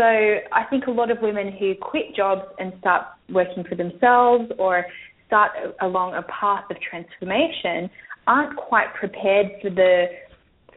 So 0.00 0.06
I 0.06 0.64
think 0.70 0.86
a 0.86 0.90
lot 0.90 1.10
of 1.10 1.18
women 1.20 1.52
who 1.52 1.74
quit 1.74 2.16
jobs 2.16 2.48
and 2.58 2.72
start 2.80 3.02
working 3.28 3.64
for 3.68 3.74
themselves 3.74 4.50
or 4.58 4.86
start 5.26 5.50
along 5.82 6.14
a 6.14 6.22
path 6.22 6.64
of 6.70 6.78
transformation 6.80 7.90
aren't 8.26 8.56
quite 8.56 8.94
prepared 8.98 9.48
for 9.60 9.68
the 9.68 10.06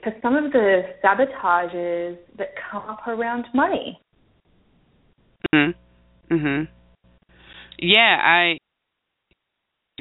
for 0.03 0.11
some 0.21 0.35
of 0.35 0.51
the 0.51 0.81
sabotages 1.01 2.17
that 2.37 2.49
come 2.69 2.83
up 2.89 3.07
around 3.07 3.45
money. 3.53 3.97
Mhm. 5.55 5.73
Mhm. 6.29 6.67
Yeah, 7.79 8.19
I 8.21 8.57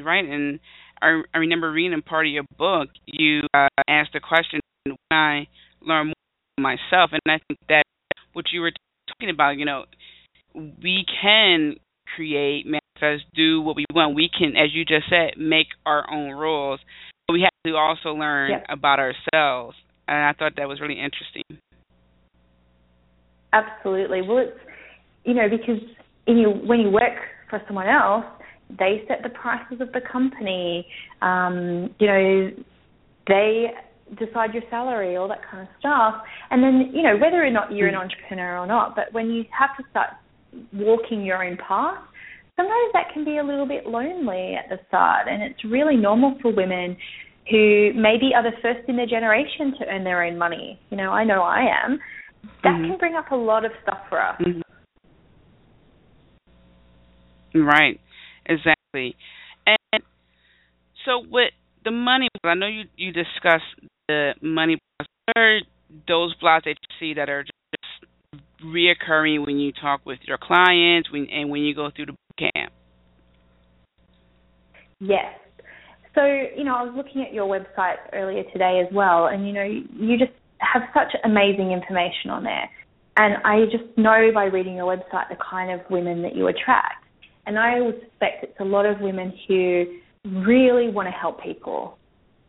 right, 0.00 0.24
and 0.24 0.58
I 1.00 1.22
I 1.32 1.38
remember 1.38 1.70
reading 1.70 1.92
in 1.92 2.02
part 2.02 2.26
of 2.26 2.32
your 2.32 2.46
book. 2.58 2.88
You 3.06 3.46
uh, 3.54 3.68
asked 3.87 4.14
the 4.14 4.20
question 4.20 4.58
when 4.82 4.96
I 5.12 5.46
learn 5.80 6.08
more 6.08 6.14
myself, 6.58 7.12
and 7.12 7.22
I 7.28 7.38
think 7.46 7.61
that 7.68 7.85
what 8.32 8.50
you 8.50 8.62
were 8.62 8.72
talking 9.22 9.35
about, 9.35 9.58
you 9.58 9.64
know, 9.64 9.85
we 10.54 11.04
can 11.20 11.76
create, 12.16 12.66
manifest, 12.66 13.24
do 13.35 13.61
what 13.61 13.76
we 13.76 13.85
want. 13.94 14.14
We 14.14 14.28
can, 14.37 14.56
as 14.56 14.70
you 14.72 14.85
just 14.85 15.08
said, 15.08 15.38
make 15.38 15.68
our 15.87 16.11
own 16.12 16.32
rules. 16.32 16.80
But 17.26 17.35
we 17.35 17.42
have 17.42 17.52
to 17.66 17.76
also 17.76 18.11
learn 18.14 18.50
Yep. 18.50 18.66
about 18.68 18.98
ourselves, 18.98 19.76
and 20.08 20.16
I 20.18 20.32
thought 20.32 20.56
that 20.56 20.68
was 20.68 20.80
really 20.80 21.00
interesting. 21.00 21.42
Absolutely. 23.52 24.22
Well, 24.22 24.38
it's 24.38 24.58
you 25.24 25.35
know 25.35 25.48
because 25.48 25.80
in 26.26 26.38
you, 26.38 26.50
when 26.50 26.80
you 26.80 26.90
work 26.90 27.18
for 27.48 27.62
someone 27.66 27.87
else, 27.87 28.24
they 28.70 29.04
set 29.06 29.22
the 29.22 29.28
prices 29.28 29.80
of 29.80 29.92
the 29.92 30.00
company. 30.00 30.87
Um, 31.20 31.94
you 32.00 32.06
know, 32.06 32.50
they 33.28 33.66
decide 34.18 34.53
your 34.53 34.62
salary, 34.70 35.16
all 35.16 35.29
that 35.29 35.40
kind 35.48 35.62
of 35.62 35.68
stuff. 35.79 36.22
And 36.51 36.62
then 36.62 36.90
you 36.92 37.03
know 37.03 37.16
whether 37.16 37.44
or 37.44 37.51
not 37.51 37.72
you're 37.72 37.88
an 37.88 37.94
entrepreneur 37.94 38.59
or 38.59 38.66
not, 38.66 38.94
but 38.94 39.12
when 39.12 39.31
you 39.31 39.44
have 39.57 39.77
to 39.77 39.85
start 39.90 40.11
walking 40.72 41.25
your 41.25 41.44
own 41.44 41.57
path, 41.57 41.98
sometimes 42.57 42.92
that 42.92 43.07
can 43.12 43.25
be 43.25 43.38
a 43.38 43.44
little 43.44 43.66
bit 43.66 43.87
lonely 43.87 44.55
at 44.55 44.68
the 44.68 44.79
start, 44.88 45.29
and 45.29 45.42
it's 45.42 45.64
really 45.64 45.96
normal 45.96 46.37
for 46.42 46.53
women 46.53 46.96
who 47.51 47.90
maybe 47.94 48.31
are 48.37 48.42
the 48.42 48.57
first 48.62 48.88
in 48.88 48.96
their 48.96 49.07
generation 49.07 49.75
to 49.79 49.87
earn 49.88 50.05
their 50.05 50.22
own 50.22 50.38
money. 50.38 50.79
You 50.90 50.96
know, 50.96 51.11
I 51.11 51.25
know 51.25 51.42
I 51.42 51.66
am. 51.85 51.98
That 52.62 52.77
Mhm. 52.81 52.88
can 52.88 52.98
bring 52.98 53.14
up 53.16 53.31
a 53.31 53.37
lot 53.37 53.64
of 53.64 53.72
stuff 53.83 54.09
for 54.09 54.20
us. 54.20 54.40
Mhm. 54.40 54.62
Right, 57.55 58.01
exactly. 58.46 59.16
And 59.66 60.03
so, 61.05 61.18
with 61.18 61.53
the 61.85 61.90
money. 61.90 62.29
I 62.44 62.55
know 62.55 62.66
you 62.66 62.85
you 62.96 63.12
discussed 63.12 63.64
the 64.08 64.34
money. 64.40 64.78
What 64.98 65.36
are 65.36 65.60
those 66.08 66.34
blocks 66.36 66.64
that 66.64 66.76
you 66.80 66.96
see 66.98 67.14
that 67.14 67.28
are 67.28 67.44
just 67.44 68.12
reoccurring 68.64 69.44
when 69.44 69.58
you 69.58 69.72
talk 69.72 70.00
with 70.04 70.18
your 70.26 70.38
clients 70.38 71.10
when, 71.10 71.28
and 71.30 71.50
when 71.50 71.62
you 71.62 71.74
go 71.74 71.90
through 71.94 72.06
the 72.06 72.16
camp? 72.38 72.72
Yes. 75.00 75.34
So, 76.14 76.24
you 76.24 76.64
know, 76.64 76.76
I 76.76 76.82
was 76.82 76.92
looking 76.94 77.22
at 77.22 77.32
your 77.32 77.46
website 77.46 77.96
earlier 78.12 78.44
today 78.52 78.82
as 78.86 78.94
well, 78.94 79.26
and, 79.26 79.46
you 79.46 79.52
know, 79.52 79.64
you 79.64 80.18
just 80.18 80.32
have 80.58 80.82
such 80.94 81.12
amazing 81.24 81.72
information 81.72 82.30
on 82.30 82.44
there. 82.44 82.68
And 83.16 83.36
I 83.44 83.64
just 83.64 83.96
know 83.96 84.30
by 84.32 84.44
reading 84.44 84.76
your 84.76 84.86
website 84.86 85.28
the 85.28 85.36
kind 85.50 85.70
of 85.70 85.80
women 85.90 86.22
that 86.22 86.36
you 86.36 86.48
attract. 86.48 87.04
And 87.46 87.58
I 87.58 87.80
would 87.80 88.00
suspect 88.08 88.44
it's 88.44 88.60
a 88.60 88.64
lot 88.64 88.86
of 88.86 89.00
women 89.00 89.32
who 89.48 89.84
really 90.24 90.88
want 90.88 91.08
to 91.08 91.12
help 91.12 91.42
people, 91.42 91.98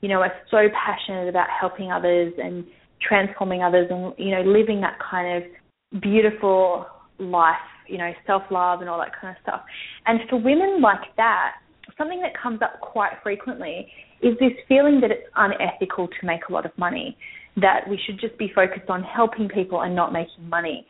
you 0.03 0.09
know, 0.09 0.19
are 0.19 0.33
so 0.51 0.67
passionate 0.75 1.29
about 1.29 1.47
helping 1.49 1.89
others 1.89 2.33
and 2.37 2.65
transforming 3.01 3.63
others 3.63 3.87
and, 3.89 4.13
you 4.17 4.31
know, 4.31 4.41
living 4.41 4.81
that 4.81 4.99
kind 4.99 5.41
of 5.41 6.01
beautiful 6.01 6.85
life, 7.19 7.55
you 7.87 7.97
know, 7.97 8.11
self 8.27 8.43
love 8.51 8.81
and 8.81 8.89
all 8.89 8.99
that 8.99 9.13
kind 9.19 9.33
of 9.33 9.41
stuff. 9.41 9.61
And 10.05 10.19
for 10.29 10.35
women 10.35 10.81
like 10.81 11.15
that, 11.15 11.53
something 11.97 12.19
that 12.19 12.33
comes 12.35 12.61
up 12.61 12.81
quite 12.81 13.13
frequently 13.23 13.87
is 14.21 14.37
this 14.41 14.51
feeling 14.67 14.99
that 14.99 15.09
it's 15.09 15.25
unethical 15.37 16.09
to 16.09 16.25
make 16.25 16.41
a 16.49 16.51
lot 16.51 16.65
of 16.65 16.77
money 16.77 17.17
that 17.55 17.87
we 17.89 17.97
should 18.05 18.19
just 18.19 18.37
be 18.37 18.51
focused 18.53 18.89
on 18.89 19.03
helping 19.03 19.47
people 19.47 19.83
and 19.83 19.95
not 19.95 20.11
making 20.11 20.49
money. 20.49 20.85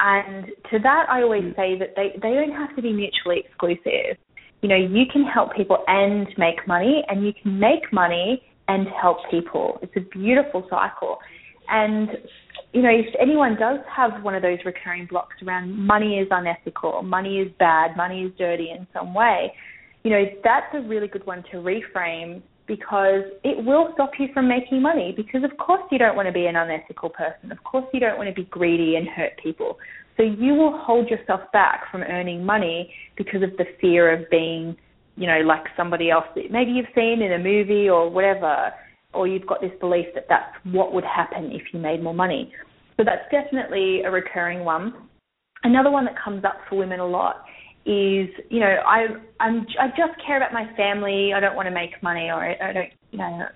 And 0.00 0.46
to 0.72 0.80
that, 0.82 1.06
I 1.08 1.22
always 1.22 1.44
mm. 1.44 1.54
say 1.54 1.78
that 1.78 1.94
they, 1.94 2.18
they 2.20 2.34
don't 2.34 2.56
have 2.56 2.74
to 2.74 2.82
be 2.82 2.92
mutually 2.92 3.44
exclusive. 3.46 4.18
You 4.62 4.68
know, 4.68 4.76
you 4.76 5.04
can 5.12 5.22
help 5.22 5.54
people 5.54 5.84
and 5.86 6.26
make 6.36 6.66
money, 6.66 7.04
and 7.08 7.24
you 7.24 7.32
can 7.40 7.60
make 7.60 7.92
money 7.92 8.42
and 8.68 8.86
help 9.00 9.18
people. 9.30 9.78
It's 9.82 9.96
a 9.96 10.00
beautiful 10.16 10.66
cycle. 10.70 11.18
And, 11.68 12.08
you 12.72 12.82
know, 12.82 12.90
if 12.90 13.14
anyone 13.20 13.56
does 13.58 13.80
have 13.94 14.22
one 14.22 14.34
of 14.34 14.42
those 14.42 14.58
recurring 14.64 15.06
blocks 15.06 15.36
around 15.44 15.76
money 15.76 16.18
is 16.18 16.28
unethical, 16.30 17.02
money 17.02 17.38
is 17.38 17.52
bad, 17.58 17.96
money 17.96 18.22
is 18.22 18.32
dirty 18.38 18.70
in 18.70 18.86
some 18.92 19.12
way, 19.12 19.52
you 20.04 20.10
know, 20.10 20.24
that's 20.44 20.74
a 20.74 20.80
really 20.80 21.08
good 21.08 21.26
one 21.26 21.42
to 21.50 21.58
reframe 21.58 22.40
because 22.66 23.22
it 23.44 23.64
will 23.64 23.90
stop 23.94 24.12
you 24.18 24.28
from 24.32 24.46
making 24.48 24.80
money. 24.80 25.12
Because, 25.16 25.42
of 25.42 25.56
course, 25.58 25.82
you 25.90 25.98
don't 25.98 26.14
want 26.14 26.28
to 26.28 26.32
be 26.32 26.46
an 26.46 26.56
unethical 26.56 27.08
person. 27.08 27.50
Of 27.50 27.62
course, 27.64 27.86
you 27.92 28.00
don't 28.00 28.16
want 28.16 28.28
to 28.28 28.34
be 28.34 28.44
greedy 28.44 28.96
and 28.96 29.08
hurt 29.08 29.32
people. 29.42 29.78
So 30.16 30.22
you 30.22 30.54
will 30.54 30.78
hold 30.78 31.08
yourself 31.08 31.40
back 31.52 31.90
from 31.90 32.02
earning 32.02 32.44
money 32.44 32.92
because 33.16 33.42
of 33.42 33.56
the 33.56 33.64
fear 33.80 34.12
of 34.12 34.28
being, 34.30 34.76
you 35.18 35.26
know, 35.26 35.40
like 35.40 35.64
somebody 35.76 36.10
else 36.10 36.24
that 36.36 36.50
maybe 36.50 36.70
you've 36.70 36.86
seen 36.94 37.22
in 37.22 37.32
a 37.32 37.38
movie 37.38 37.88
or 37.88 38.08
whatever, 38.08 38.70
or 39.12 39.26
you've 39.26 39.46
got 39.46 39.60
this 39.60 39.72
belief 39.80 40.06
that 40.14 40.26
that's 40.28 40.54
what 40.64 40.92
would 40.94 41.04
happen 41.04 41.50
if 41.52 41.62
you 41.72 41.80
made 41.80 42.02
more 42.02 42.14
money. 42.14 42.52
So 42.96 43.04
that's 43.04 43.28
definitely 43.30 44.02
a 44.02 44.10
recurring 44.10 44.64
one. 44.64 44.94
Another 45.64 45.90
one 45.90 46.04
that 46.04 46.14
comes 46.22 46.44
up 46.44 46.58
for 46.68 46.76
women 46.76 47.00
a 47.00 47.06
lot 47.06 47.44
is 47.84 48.28
you 48.50 48.60
know 48.60 48.76
I 48.86 49.06
I'm 49.40 49.66
I 49.80 49.88
just 49.88 50.24
care 50.24 50.36
about 50.36 50.52
my 50.52 50.66
family. 50.76 51.32
I 51.34 51.40
don't 51.40 51.56
want 51.56 51.66
to 51.66 51.74
make 51.74 52.00
money, 52.02 52.28
or 52.28 52.34
I, 52.34 52.70
I 52.70 52.72
don't 52.72 52.90
you 53.10 53.18
know 53.18 53.46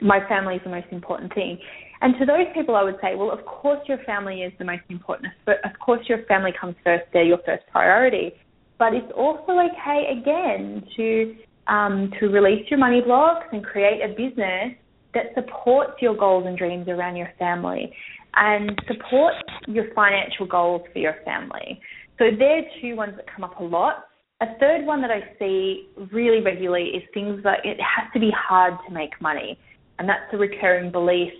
my 0.00 0.26
family 0.28 0.56
is 0.56 0.60
the 0.64 0.70
most 0.70 0.86
important 0.90 1.34
thing. 1.34 1.58
And 2.00 2.14
to 2.18 2.26
those 2.26 2.46
people, 2.54 2.76
I 2.76 2.82
would 2.82 2.96
say, 3.00 3.14
well, 3.14 3.30
of 3.30 3.44
course 3.46 3.80
your 3.88 3.98
family 4.04 4.42
is 4.42 4.52
the 4.58 4.64
most 4.64 4.82
important, 4.90 5.32
but 5.46 5.64
of 5.64 5.78
course 5.78 6.06
your 6.08 6.24
family 6.26 6.52
comes 6.58 6.76
first. 6.84 7.04
They're 7.12 7.24
your 7.24 7.38
first 7.46 7.64
priority. 7.72 8.32
But 8.78 8.94
it's 8.94 9.10
also 9.16 9.52
okay 9.52 10.18
again 10.20 10.84
to 10.96 11.36
um, 11.66 12.12
to 12.20 12.28
release 12.28 12.70
your 12.70 12.78
money 12.78 13.00
blocks 13.00 13.46
and 13.52 13.64
create 13.64 14.00
a 14.02 14.08
business 14.08 14.74
that 15.14 15.34
supports 15.34 15.94
your 16.00 16.14
goals 16.14 16.44
and 16.46 16.56
dreams 16.56 16.86
around 16.88 17.16
your 17.16 17.32
family 17.38 17.92
and 18.34 18.78
supports 18.86 19.38
your 19.66 19.86
financial 19.94 20.46
goals 20.46 20.82
for 20.92 20.98
your 20.98 21.16
family. 21.24 21.80
So 22.18 22.26
they're 22.38 22.62
two 22.80 22.94
ones 22.96 23.14
that 23.16 23.26
come 23.34 23.44
up 23.44 23.58
a 23.58 23.64
lot. 23.64 24.04
A 24.40 24.46
third 24.60 24.84
one 24.84 25.00
that 25.00 25.10
I 25.10 25.34
see 25.38 25.88
really 26.12 26.42
regularly 26.42 26.88
is 26.88 27.02
things 27.14 27.40
like 27.44 27.60
it 27.64 27.78
has 27.80 28.12
to 28.12 28.20
be 28.20 28.30
hard 28.36 28.74
to 28.86 28.92
make 28.92 29.20
money. 29.20 29.58
And 29.98 30.08
that's 30.08 30.32
a 30.32 30.36
recurring 30.36 30.92
belief 30.92 31.32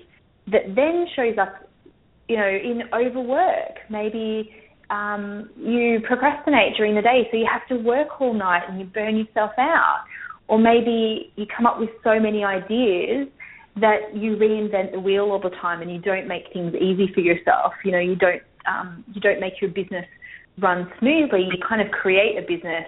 that 0.51 0.75
then 0.75 1.07
shows 1.15 1.37
up, 1.39 1.69
you 2.29 2.37
know, 2.37 2.49
in 2.49 2.83
overwork. 2.95 3.77
Maybe 3.91 4.55
um, 4.91 5.51
you 5.57 6.01
procrastinate 6.07 6.77
during 6.77 6.95
the 6.95 7.03
day, 7.03 7.29
so 7.31 7.37
you 7.37 7.47
have 7.51 7.67
to 7.69 7.83
work 7.83 8.21
all 8.21 8.35
night 8.35 8.63
and 8.69 8.79
you 8.79 8.87
burn 8.87 9.17
yourself 9.17 9.53
out. 9.59 10.05
Or 10.49 10.59
maybe 10.59 11.33
you 11.37 11.47
come 11.55 11.67
up 11.67 11.81
with 11.81 11.91
so 12.05 12.21
many 12.21 12.45
ideas 12.45 13.29
that 13.81 14.15
you 14.15 14.37
reinvent 14.37 14.93
the 14.93 15.01
wheel 15.01 15.25
all 15.25 15.41
the 15.41 15.55
time 15.61 15.83
and 15.83 15.91
you 15.91 16.01
don't 16.01 16.29
make 16.29 16.45
things 16.53 16.75
easy 16.75 17.11
for 17.13 17.21
yourself. 17.21 17.73
You 17.85 17.93
know, 17.93 17.99
you 17.99 18.17
don't 18.17 18.43
um, 18.67 19.05
you 19.15 19.21
don't 19.21 19.41
make 19.41 19.61
your 19.61 19.71
business 19.71 20.07
run 20.59 20.91
smoothly, 20.99 21.43
you 21.43 21.53
kind 21.67 21.81
of 21.81 21.93
create 21.93 22.37
a 22.39 22.41
business 22.41 22.85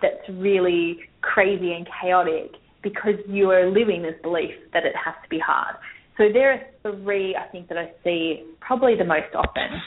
that's 0.00 0.28
really 0.30 0.98
crazy 1.20 1.72
and 1.72 1.86
chaotic 2.00 2.52
because 2.82 3.14
you 3.28 3.50
are 3.50 3.70
living 3.70 4.02
this 4.02 4.14
belief 4.22 4.54
that 4.72 4.84
it 4.84 4.92
has 5.02 5.14
to 5.22 5.28
be 5.28 5.38
hard. 5.38 5.76
So 6.18 6.24
there 6.32 6.52
are 6.52 6.92
three 7.02 7.36
I 7.36 7.48
think 7.50 7.68
that 7.68 7.78
I 7.78 7.92
see 8.02 8.44
probably 8.60 8.96
the 8.96 9.04
most 9.04 9.34
often. 9.34 9.80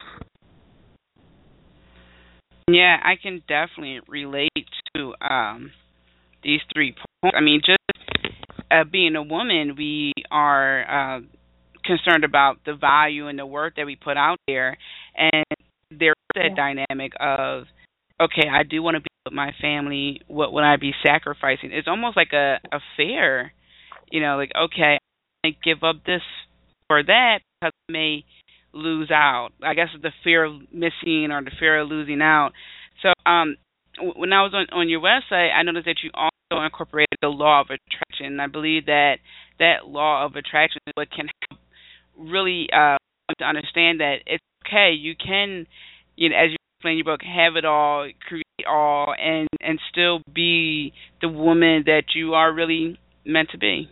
Yeah, 2.70 2.98
I 3.04 3.16
can 3.22 3.44
definitely 3.48 4.00
relate 4.08 4.50
to 4.96 5.14
um, 5.22 5.72
these 6.44 6.62
three 6.74 6.94
points. 6.94 7.36
I 7.38 7.42
mean, 7.42 7.62
just 7.64 7.80
uh, 8.72 8.84
being 8.92 9.16
a 9.16 9.22
woman, 9.22 9.76
we 9.78 10.14
are 10.32 11.18
uh, 11.18 11.22
concerned 11.84 12.24
about 12.24 12.58
the 12.66 12.74
value 12.74 13.28
and 13.28 13.38
the 13.38 13.46
work 13.46 13.76
that 13.76 13.86
we 13.86 13.96
put 13.96 14.18
out 14.18 14.40
there, 14.48 14.78
and 15.16 15.46
there's 15.92 16.16
that 16.34 16.50
yeah. 16.50 16.56
dynamic 16.56 17.14
of 17.20 17.66
okay, 18.20 18.48
I 18.52 18.64
do 18.64 18.82
want 18.82 18.96
to 18.96 19.02
be 19.02 19.10
with 19.26 19.34
my 19.34 19.52
family. 19.62 20.22
What 20.28 20.52
would 20.54 20.64
I 20.64 20.78
be 20.78 20.92
sacrificing? 21.06 21.72
It's 21.72 21.88
almost 21.88 22.18
like 22.18 22.34
a 22.34 22.58
a 22.72 22.80
fair, 22.98 23.54
you 24.12 24.22
know, 24.22 24.38
like 24.38 24.52
okay, 24.58 24.98
I 25.46 25.50
give 25.64 25.84
up 25.84 25.98
this 26.06 26.22
for 26.88 27.04
that 27.04 27.40
because 27.62 27.74
I 27.90 27.92
may 27.92 28.26
lose 28.76 29.10
out. 29.10 29.50
I 29.64 29.74
guess 29.74 29.88
the 30.00 30.12
fear 30.24 30.44
of 30.44 30.54
missing 30.72 31.32
or 31.32 31.42
the 31.44 31.52
fear 31.60 31.80
of 31.80 31.90
losing 31.90 32.22
out. 32.22 32.52
So 33.02 33.10
um, 33.30 33.56
when 34.16 34.34
I 34.34 34.44
was 34.44 34.54
on 34.54 34.68
on 34.78 34.90
your 34.90 35.02
website, 35.02 35.54
I 35.54 35.64
noticed 35.64 35.86
that 35.86 36.04
you 36.04 36.12
also 36.14 36.64
incorporated 36.64 37.18
the 37.22 37.30
law 37.30 37.62
of 37.62 37.68
attraction. 37.68 38.40
I 38.40 38.48
believe 38.48 38.86
that 38.86 39.16
that 39.60 39.88
law 39.88 40.26
of 40.26 40.36
attraction 40.36 40.82
is 40.88 40.94
what 40.96 41.10
can 41.10 41.28
help 41.50 41.62
really 42.18 42.68
uh, 42.72 42.98
to 43.40 43.46
understand 43.46 44.00
that 44.02 44.18
it's 44.26 44.44
okay. 44.68 44.92
You 44.94 45.16
can, 45.16 45.66
you 46.16 46.30
know, 46.30 46.36
as 46.36 46.52
you 46.52 46.58
explain 46.78 46.94
in 46.94 46.98
your 47.00 47.06
book, 47.06 47.22
have 47.24 47.56
it 47.56 47.66
all, 47.66 48.08
create 48.28 48.44
all, 48.70 49.14
and 49.18 49.48
and 49.62 49.80
still 49.92 50.22
be 50.34 50.94
the 51.22 51.30
woman 51.30 51.84
that 51.86 52.04
you 52.14 52.34
are 52.34 52.54
really 52.54 53.00
meant 53.26 53.50
to 53.52 53.58
be. 53.58 53.90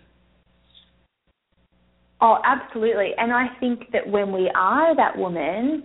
Oh, 2.24 2.38
absolutely. 2.46 3.12
And 3.18 3.34
I 3.34 3.48
think 3.60 3.92
that 3.92 4.08
when 4.08 4.32
we 4.32 4.50
are 4.56 4.96
that 4.96 5.18
woman, 5.18 5.84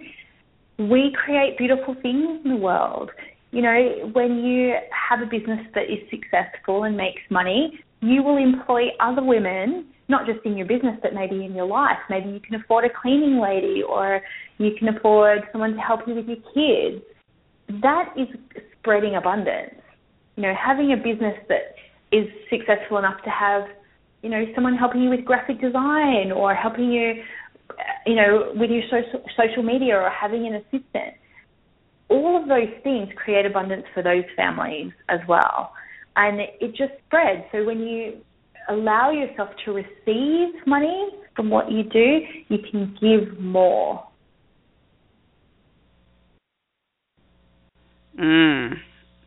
we 0.79 1.15
create 1.25 1.59
beautiful 1.59 1.97
things 2.01 2.41
in 2.45 2.51
the 2.53 2.57
world. 2.57 3.11
You 3.51 3.63
know, 3.63 4.11
when 4.13 4.45
you 4.45 4.75
have 4.93 5.21
a 5.21 5.27
business 5.27 5.67
that 5.75 5.85
is 5.85 5.99
successful 6.09 6.85
and 6.85 6.97
makes 6.97 7.23
money, 7.29 7.81
you 8.01 8.23
will 8.23 8.37
employ 8.37 8.85
other 9.01 9.23
women 9.23 9.89
not 10.09 10.27
just 10.27 10.39
in 10.45 10.57
your 10.57 10.67
business, 10.67 10.97
but 11.03 11.13
maybe 11.13 11.45
in 11.45 11.55
your 11.55 11.67
life. 11.67 11.99
Maybe 12.09 12.31
you 12.31 12.41
can 12.41 12.55
afford 12.55 12.85
a 12.85 12.89
cleaning 12.89 13.41
lady 13.41 13.83
or 13.87 14.23
you 14.57 14.71
can 14.79 14.89
afford 14.89 15.41
someone 15.53 15.75
to 15.75 15.81
help 15.81 16.01
you 16.07 16.15
with 16.15 16.27
your 16.27 16.37
kids. 16.55 17.05
That 17.83 18.15
is 18.17 18.29
spreading 18.79 19.17
abundance. 19.17 19.75
You 20.37 20.45
know, 20.45 20.55
having 20.55 20.93
a 20.93 20.97
business 20.97 21.37
that 21.49 21.75
is 22.11 22.27
successful 22.49 22.97
enough 22.97 23.23
to 23.25 23.31
have, 23.31 23.65
you 24.23 24.31
know, 24.31 24.45
someone 24.55 24.75
helping 24.75 25.03
you 25.03 25.11
with 25.11 25.25
graphic 25.25 25.61
design 25.61 26.33
or 26.33 26.55
helping 26.55 26.91
you, 26.91 27.23
you 28.07 28.15
know, 28.15 28.53
with 28.55 28.71
your 28.71 28.83
social, 28.91 29.25
social 29.37 29.63
media 29.63 29.95
or 29.95 30.11
having 30.11 30.47
an 30.47 30.55
assistant. 30.55 31.15
All 32.09 32.41
of 32.41 32.49
those 32.49 32.73
things 32.83 33.09
create 33.17 33.47
abundance 33.47 33.85
for 33.95 34.03
those 34.03 34.25
families 34.37 34.93
as 35.09 35.21
well. 35.29 35.73
And 36.17 36.41
it 36.41 36.71
just 36.71 36.93
spreads. 37.07 37.43
So 37.53 37.65
when 37.65 37.81
you 37.81 38.21
allow 38.69 39.11
yourself 39.11 39.51
to 39.65 39.73
receive 39.73 40.55
money 40.67 41.11
from 41.37 41.51
what 41.51 41.71
you 41.71 41.85
do, 41.85 42.19
you 42.49 42.59
can 42.71 42.97
give 43.01 43.39
more. 43.39 44.05
Mm. 48.19 48.75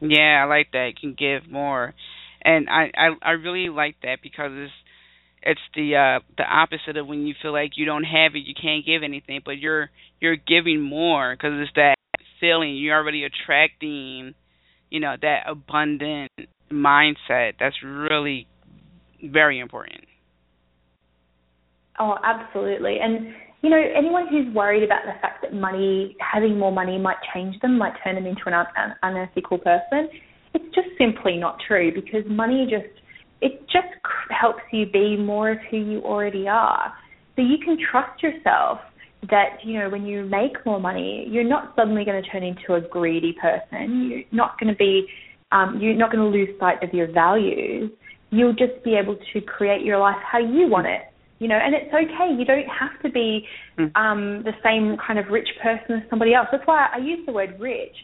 Yeah, 0.02 0.44
I 0.44 0.46
like 0.46 0.72
that. 0.74 0.92
You 1.02 1.14
can 1.14 1.16
give 1.18 1.50
more. 1.50 1.94
And 2.44 2.70
I, 2.70 2.92
I 2.96 3.10
I 3.22 3.32
really 3.32 3.70
like 3.70 3.96
that 4.04 4.20
because 4.22 4.52
it's 4.54 4.74
it's 5.44 5.62
the 5.76 5.96
uh 5.96 6.20
the 6.38 6.44
opposite 6.44 6.98
of 6.98 7.08
when 7.08 7.26
you 7.26 7.34
feel 7.42 7.52
like 7.52 7.72
you 7.76 7.86
don't 7.86 8.04
have 8.04 8.36
it, 8.36 8.40
you 8.40 8.54
can't 8.60 8.86
give 8.86 9.04
anything, 9.04 9.42
but 9.44 9.58
you're 9.58 9.90
you're 10.20 10.36
giving 10.36 10.82
more 10.82 11.36
because 11.36 11.54
it's 11.56 11.72
that 11.76 11.96
feeling 12.40 12.76
you're 12.76 12.98
already 12.98 13.24
attracting, 13.24 14.34
you 14.90 15.00
know, 15.00 15.16
that 15.22 15.44
abundant 15.48 16.32
mindset. 16.72 17.54
That's 17.60 17.76
really 17.84 18.48
very 19.24 19.60
important. 19.60 20.06
Oh, 22.00 22.18
absolutely. 22.24 22.98
And 23.02 23.34
you 23.62 23.70
know, 23.70 23.78
anyone 23.96 24.28
who's 24.28 24.54
worried 24.56 24.84
about 24.84 25.02
the 25.06 25.20
fact 25.22 25.44
that 25.44 25.54
money, 25.54 26.16
having 26.20 26.58
more 26.58 26.72
money, 26.72 26.98
might 26.98 27.18
change 27.34 27.60
them, 27.62 27.78
might 27.78 27.94
turn 28.04 28.16
them 28.16 28.26
into 28.26 28.42
an 28.48 28.54
un- 28.54 28.96
unethical 29.04 29.60
person, 29.60 30.10
it's 30.54 30.76
just 30.76 30.90
simply 30.98 31.38
not 31.38 31.58
true 31.68 31.92
because 31.94 32.24
money 32.30 32.68
just 32.70 33.02
it 33.42 33.62
just 33.68 33.88
helps 34.30 34.62
you 34.72 34.86
be 34.86 35.18
more 35.18 35.52
of 35.52 35.58
who 35.70 35.78
you 35.78 36.02
already 36.02 36.48
are. 36.48 36.94
So 37.36 37.42
you 37.42 37.58
can 37.64 37.78
trust 37.92 38.22
yourself 38.22 38.80
that 39.30 39.58
you 39.64 39.80
know 39.80 39.90
when 39.90 40.06
you 40.06 40.26
make 40.26 40.64
more 40.66 40.80
money, 40.80 41.28
you're 41.30 41.44
not 41.48 41.74
suddenly 41.76 42.06
going 42.06 42.22
to 42.22 42.30
turn 42.30 42.44
into 42.44 42.74
a 42.74 42.82
greedy 42.82 43.36
person. 43.42 44.10
You're 44.10 44.24
not 44.32 44.60
going 44.60 44.72
to 44.72 44.78
be, 44.78 45.08
um, 45.52 45.80
you're 45.82 45.96
not 45.96 46.12
going 46.12 46.32
to 46.32 46.38
lose 46.38 46.50
sight 46.60 46.84
of 46.84 46.94
your 46.94 47.12
values. 47.12 47.92
You'll 48.30 48.54
just 48.54 48.84
be 48.84 48.96
able 48.96 49.18
to 49.34 49.42
create 49.42 49.84
your 49.84 49.98
life 49.98 50.18
how 50.24 50.40
you 50.40 50.68
want 50.68 50.88
it. 50.88 51.02
You 51.40 51.48
know, 51.48 51.58
and 51.58 51.74
it's 51.74 51.92
okay. 51.94 52.34
You 52.38 52.46
don't 52.46 52.68
have 52.68 53.02
to 53.02 53.10
be 53.10 53.48
hmm. 53.78 53.86
um, 53.96 54.44
the 54.44 54.54
same 54.64 54.96
kind 55.06 55.18
of 55.18 55.26
rich 55.32 55.50
person 55.62 55.98
as 55.98 56.10
somebody 56.10 56.34
else. 56.36 56.48
That's 56.52 56.66
why 56.66 56.88
I 56.94 57.00
use 57.00 57.26
the 57.26 57.34
word 57.34 57.60
rich. 57.60 57.96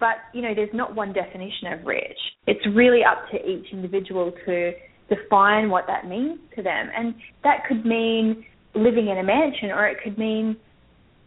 But 0.00 0.16
you 0.32 0.42
know, 0.42 0.54
there's 0.54 0.74
not 0.74 0.94
one 0.94 1.12
definition 1.12 1.72
of 1.72 1.86
rich. 1.86 2.18
It's 2.46 2.66
really 2.74 3.00
up 3.04 3.30
to 3.30 3.36
each 3.36 3.66
individual 3.72 4.32
to 4.46 4.72
define 5.08 5.68
what 5.68 5.84
that 5.86 6.08
means 6.08 6.38
to 6.56 6.62
them, 6.62 6.88
and 6.96 7.14
that 7.44 7.64
could 7.68 7.84
mean 7.84 8.44
living 8.74 9.08
in 9.08 9.18
a 9.18 9.22
mansion, 9.22 9.70
or 9.70 9.86
it 9.86 9.98
could 10.02 10.16
mean, 10.16 10.56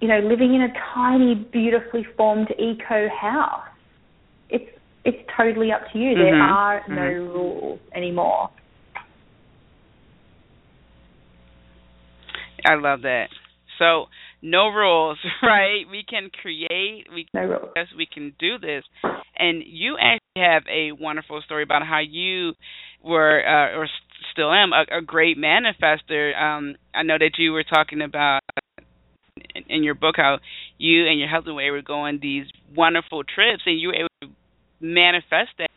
you 0.01 0.07
know, 0.07 0.19
living 0.19 0.55
in 0.55 0.61
a 0.61 0.73
tiny, 0.93 1.35
beautifully 1.51 2.05
formed 2.17 2.47
eco 2.57 3.07
house. 3.09 3.67
It's 4.49 4.69
it's 5.05 5.29
totally 5.37 5.71
up 5.71 5.81
to 5.91 5.99
you. 5.99 6.11
Mm-hmm. 6.11 6.23
There 6.23 6.41
are 6.41 6.81
mm-hmm. 6.81 6.95
no 6.95 7.33
rules 7.33 7.79
anymore. 7.95 8.49
I 12.65 12.75
love 12.75 13.01
that. 13.01 13.27
So 13.77 14.05
no 14.43 14.67
rules, 14.67 15.17
right? 15.41 15.85
We 15.89 16.03
can 16.07 16.29
create. 16.29 17.07
We 17.11 17.25
no 17.33 17.41
rules. 17.41 17.69
Yes, 17.75 17.87
we 17.97 18.05
can 18.05 18.35
do 18.37 18.59
this. 18.59 18.83
And 19.35 19.63
you 19.65 19.97
actually 19.99 20.43
have 20.43 20.63
a 20.69 20.91
wonderful 20.91 21.41
story 21.43 21.63
about 21.63 21.81
how 21.87 22.01
you 22.07 22.51
were, 23.03 23.41
uh, 23.41 23.77
or 23.77 23.87
still 24.31 24.51
am, 24.51 24.71
a, 24.73 24.97
a 24.97 25.01
great 25.01 25.37
manifester. 25.37 26.39
Um, 26.39 26.75
I 26.93 27.03
know 27.03 27.17
that 27.17 27.31
you 27.37 27.53
were 27.53 27.63
talking 27.63 28.01
about 28.01 28.41
in, 29.55 29.63
in 29.69 29.83
your 29.83 29.95
book 29.95 30.15
how 30.17 30.37
you 30.77 31.07
and 31.07 31.19
your 31.19 31.29
husband 31.29 31.55
were 31.55 31.65
able 31.65 31.77
to 31.77 31.83
go 31.83 32.01
on 32.01 32.19
these 32.21 32.45
wonderful 32.75 33.23
trips, 33.23 33.63
and 33.65 33.79
you 33.79 33.87
were 33.87 33.95
able 33.95 34.09
to 34.21 34.27
manifest 34.81 35.51
that. 35.57 35.69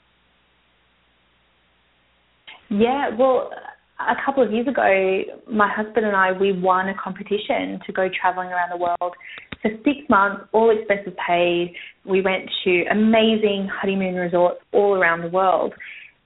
Yeah, 2.68 3.10
well, 3.16 3.50
a 3.98 4.14
couple 4.24 4.42
of 4.42 4.52
years 4.52 4.68
ago, 4.68 5.22
my 5.50 5.68
husband 5.72 6.06
and 6.06 6.14
I 6.14 6.32
we 6.32 6.52
won 6.52 6.88
a 6.88 6.94
competition 6.94 7.80
to 7.86 7.92
go 7.92 8.08
traveling 8.20 8.48
around 8.48 8.70
the 8.70 8.76
world 8.76 9.14
for 9.62 9.70
six 9.84 9.98
months, 10.08 10.44
all 10.52 10.70
expenses 10.76 11.14
paid. 11.26 11.74
We 12.04 12.20
went 12.20 12.48
to 12.64 12.84
amazing 12.90 13.68
honeymoon 13.72 14.14
resorts 14.14 14.60
all 14.72 14.94
around 14.94 15.22
the 15.22 15.28
world. 15.28 15.72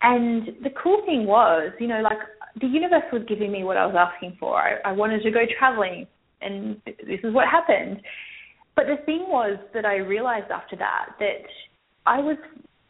And 0.02 0.48
the 0.62 0.70
cool 0.82 1.02
thing 1.06 1.26
was, 1.26 1.72
you 1.78 1.86
know, 1.86 2.00
like 2.00 2.18
the 2.60 2.66
universe 2.66 3.04
was 3.12 3.22
giving 3.28 3.52
me 3.52 3.64
what 3.64 3.76
I 3.76 3.86
was 3.86 3.94
asking 3.96 4.36
for. 4.40 4.56
I, 4.56 4.90
I 4.90 4.92
wanted 4.92 5.22
to 5.22 5.30
go 5.30 5.40
traveling, 5.58 6.06
and 6.40 6.80
this 6.84 7.20
is 7.22 7.32
what 7.32 7.46
happened. 7.48 8.00
But 8.74 8.86
the 8.86 9.04
thing 9.04 9.26
was 9.28 9.58
that 9.74 9.84
I 9.84 9.96
realized 9.96 10.50
after 10.50 10.76
that 10.76 11.10
that 11.18 11.44
I 12.06 12.18
was 12.18 12.36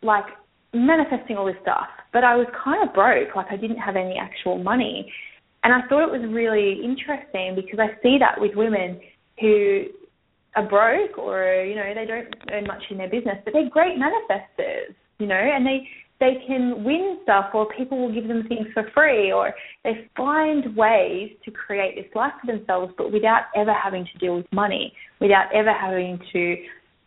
like 0.02 0.26
manifesting 0.72 1.36
all 1.36 1.46
this 1.46 1.56
stuff, 1.62 1.88
but 2.12 2.24
I 2.24 2.36
was 2.36 2.46
kind 2.64 2.86
of 2.86 2.94
broke. 2.94 3.34
Like 3.34 3.46
I 3.50 3.56
didn't 3.56 3.78
have 3.78 3.96
any 3.96 4.16
actual 4.18 4.58
money. 4.58 5.12
And 5.62 5.74
I 5.74 5.86
thought 5.88 6.04
it 6.04 6.20
was 6.20 6.28
really 6.32 6.80
interesting 6.82 7.54
because 7.54 7.78
I 7.78 8.00
see 8.02 8.16
that 8.18 8.40
with 8.40 8.52
women 8.54 9.00
who 9.40 9.84
are 10.56 10.68
broke 10.68 11.18
or, 11.18 11.64
you 11.64 11.76
know, 11.76 11.92
they 11.94 12.06
don't 12.06 12.34
earn 12.50 12.66
much 12.66 12.82
in 12.90 12.98
their 12.98 13.10
business, 13.10 13.36
but 13.44 13.52
they're 13.52 13.68
great 13.68 13.98
manifestors, 13.98 14.94
you 15.18 15.26
know, 15.26 15.34
and 15.34 15.66
they 15.66 15.86
they 16.18 16.34
can 16.46 16.84
win 16.84 17.18
stuff 17.22 17.46
or 17.54 17.66
people 17.76 17.98
will 17.98 18.14
give 18.14 18.28
them 18.28 18.46
things 18.46 18.66
for 18.74 18.84
free 18.94 19.32
or 19.32 19.54
they 19.84 20.06
find 20.14 20.76
ways 20.76 21.30
to 21.46 21.50
create 21.50 21.96
this 21.96 22.14
life 22.14 22.32
for 22.40 22.54
themselves 22.54 22.92
but 22.98 23.10
without 23.10 23.44
ever 23.56 23.72
having 23.72 24.04
to 24.04 24.18
deal 24.18 24.36
with 24.36 24.46
money, 24.52 24.92
without 25.18 25.46
ever 25.54 25.72
having 25.72 26.20
to, 26.30 26.56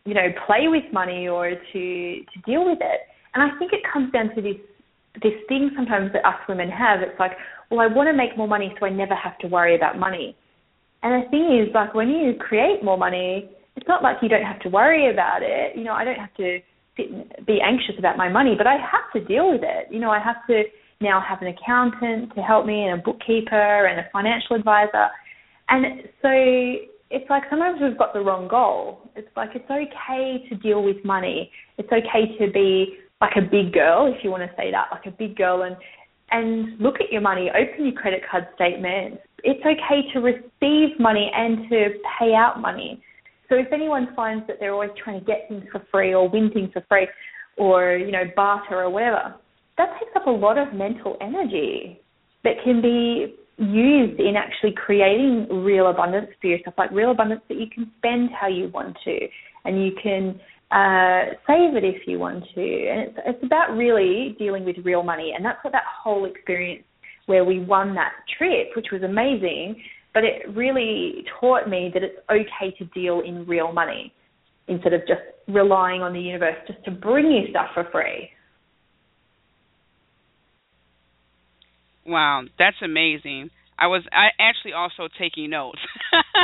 you 0.05 0.13
know, 0.15 0.27
play 0.47 0.67
with 0.67 0.83
money 0.91 1.27
or 1.27 1.51
to 1.51 2.15
to 2.15 2.41
deal 2.45 2.65
with 2.65 2.79
it. 2.81 3.01
And 3.33 3.43
I 3.43 3.57
think 3.57 3.73
it 3.73 3.81
comes 3.91 4.11
down 4.11 4.33
to 4.35 4.41
this 4.41 4.57
this 5.21 5.33
thing 5.47 5.69
sometimes 5.75 6.11
that 6.13 6.25
us 6.25 6.41
women 6.49 6.69
have. 6.69 7.01
It's 7.01 7.19
like, 7.19 7.33
well, 7.69 7.79
I 7.79 7.87
want 7.87 8.07
to 8.07 8.13
make 8.13 8.35
more 8.35 8.47
money 8.47 8.73
so 8.79 8.85
I 8.85 8.89
never 8.89 9.13
have 9.13 9.37
to 9.39 9.47
worry 9.47 9.75
about 9.75 9.99
money. 9.99 10.35
And 11.03 11.23
the 11.23 11.29
thing 11.29 11.61
is, 11.61 11.73
like, 11.73 11.93
when 11.93 12.09
you 12.09 12.33
create 12.39 12.83
more 12.83 12.97
money, 12.97 13.49
it's 13.75 13.87
not 13.87 14.01
like 14.01 14.17
you 14.21 14.29
don't 14.29 14.43
have 14.45 14.59
to 14.61 14.69
worry 14.69 15.11
about 15.11 15.43
it. 15.43 15.75
You 15.75 15.83
know, 15.83 15.93
I 15.93 16.03
don't 16.03 16.17
have 16.17 16.33
to 16.35 16.59
sit 16.97 17.11
and 17.11 17.45
be 17.45 17.59
anxious 17.61 17.95
about 17.99 18.17
my 18.17 18.29
money, 18.29 18.55
but 18.57 18.67
I 18.67 18.77
have 18.77 19.11
to 19.13 19.23
deal 19.23 19.51
with 19.51 19.61
it. 19.63 19.87
You 19.91 19.99
know, 19.99 20.09
I 20.09 20.19
have 20.19 20.45
to 20.47 20.63
now 21.01 21.21
have 21.27 21.41
an 21.41 21.47
accountant 21.49 22.33
to 22.35 22.41
help 22.41 22.65
me 22.65 22.85
and 22.85 22.99
a 22.99 23.03
bookkeeper 23.03 23.85
and 23.85 23.99
a 23.99 24.09
financial 24.11 24.55
advisor. 24.55 25.07
And 25.69 26.03
so 26.21 26.29
it's 27.09 27.29
like 27.29 27.43
sometimes 27.49 27.79
we've 27.81 27.97
got 27.97 28.13
the 28.13 28.21
wrong 28.21 28.47
goal. 28.47 29.09
It's 29.15 29.27
like 29.35 29.49
it's 29.55 29.69
okay 29.69 30.47
to 30.49 30.55
deal 30.55 30.83
with 30.83 31.03
money. 31.03 31.51
It's 31.77 31.91
okay 31.91 32.37
to 32.39 32.51
be 32.51 32.97
like 33.23 33.37
a 33.37 33.41
big 33.49 33.71
girl, 33.71 34.13
if 34.13 34.21
you 34.21 34.29
want 34.29 34.43
to 34.43 34.51
say 34.57 34.69
that, 34.69 34.87
like 34.91 35.05
a 35.05 35.11
big 35.11 35.37
girl, 35.37 35.63
and 35.63 35.77
and 36.31 36.77
look 36.79 36.95
at 36.99 37.11
your 37.11 37.21
money, 37.21 37.49
open 37.49 37.85
your 37.85 37.93
credit 37.93 38.21
card 38.29 38.47
statement. 38.55 39.19
It's 39.43 39.61
okay 39.61 40.11
to 40.13 40.19
receive 40.19 40.99
money 40.99 41.31
and 41.33 41.69
to 41.69 41.89
pay 42.19 42.33
out 42.33 42.59
money. 42.59 43.01
So 43.47 43.55
if 43.55 43.67
anyone 43.71 44.09
finds 44.15 44.45
that 44.47 44.57
they're 44.59 44.73
always 44.73 44.89
trying 45.01 45.19
to 45.19 45.25
get 45.25 45.45
things 45.47 45.63
for 45.71 45.81
free 45.91 46.13
or 46.13 46.27
win 46.27 46.49
things 46.51 46.71
for 46.73 46.83
free, 46.89 47.07
or 47.57 47.95
you 47.95 48.11
know 48.11 48.23
barter 48.35 48.81
or 48.81 48.89
whatever, 48.89 49.35
that 49.77 49.89
takes 49.99 50.11
up 50.15 50.27
a 50.27 50.31
lot 50.31 50.57
of 50.57 50.73
mental 50.73 51.15
energy 51.21 52.01
that 52.43 52.55
can 52.63 52.81
be 52.81 53.35
used 53.57 54.19
in 54.19 54.35
actually 54.35 54.73
creating 54.73 55.47
real 55.63 55.87
abundance 55.87 56.27
for 56.41 56.47
yourself, 56.47 56.75
like 56.77 56.91
real 56.91 57.11
abundance 57.11 57.41
that 57.47 57.57
you 57.57 57.67
can 57.73 57.89
spend 57.99 58.31
how 58.31 58.47
you 58.47 58.67
want 58.69 58.97
to, 59.05 59.17
and 59.63 59.85
you 59.85 59.91
can 60.01 60.39
uh, 60.73 61.35
save 61.45 61.75
it 61.75 61.83
if 61.83 62.07
you 62.07 62.17
want 62.17 62.43
to. 62.55 62.61
And 62.61 63.01
it's, 63.01 63.17
it's 63.25 63.43
about 63.43 63.77
really 63.77 64.35
dealing 64.39 64.65
with 64.65 64.77
real 64.83 65.03
money. 65.03 65.33
And 65.35 65.45
that's 65.45 65.63
what 65.63 65.71
that 65.73 65.83
whole 66.03 66.25
experience 66.25 66.83
where 67.27 67.45
we 67.45 67.59
won 67.63 67.93
that 67.95 68.13
trip, 68.37 68.69
which 68.75 68.87
was 68.91 69.03
amazing, 69.03 69.81
but 70.13 70.23
it 70.23 70.53
really 70.55 71.23
taught 71.39 71.69
me 71.69 71.91
that 71.93 72.03
it's 72.03 72.17
okay 72.29 72.75
to 72.77 72.85
deal 72.85 73.21
in 73.25 73.45
real 73.45 73.71
money 73.71 74.13
instead 74.67 74.93
of 74.93 75.01
just 75.01 75.21
relying 75.47 76.01
on 76.01 76.13
the 76.13 76.19
universe 76.19 76.55
just 76.67 76.83
to 76.85 76.91
bring 76.91 77.27
you 77.27 77.49
stuff 77.49 77.67
for 77.73 77.87
free. 77.91 78.29
Wow, 82.05 82.43
that's 82.59 82.77
amazing. 82.83 83.49
I 83.79 83.87
was 83.87 84.03
I 84.11 84.27
actually 84.39 84.73
also 84.73 85.07
taking 85.19 85.49
notes 85.49 85.79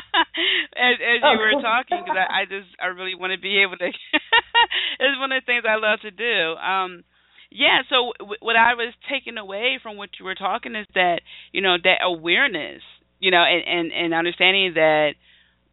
as, 0.76 0.96
as 1.00 1.20
you 1.22 1.38
were 1.40 1.58
oh. 1.58 1.62
talking 1.62 2.02
because 2.04 2.18
I, 2.18 2.42
I 2.42 2.46
just 2.50 2.70
I 2.82 2.88
really 2.88 3.16
want 3.16 3.34
to 3.34 3.40
be 3.40 3.62
able 3.62 3.78
to. 3.78 3.88
it's 5.00 5.20
one 5.20 5.32
of 5.32 5.42
the 5.42 5.46
things 5.46 5.64
I 5.68 5.76
love 5.76 6.00
to 6.02 6.12
do. 6.12 6.56
Um, 6.60 7.04
yeah. 7.52 7.82
So 7.90 8.14
w- 8.20 8.42
what 8.42 8.56
I 8.56 8.74
was 8.76 8.94
taking 9.10 9.38
away 9.38 9.80
from 9.82 9.98
what 9.98 10.10
you 10.20 10.26
were 10.26 10.36
talking 10.36 10.76
is 10.76 10.88
that 10.96 11.22
you 11.52 11.62
know 11.62 11.78
that 11.84 12.00
awareness, 12.04 12.82
you 13.20 13.32
know, 13.32 13.44
and 13.44 13.64
and, 13.66 13.92
and 13.92 14.14
understanding 14.14 14.74
that 14.76 15.14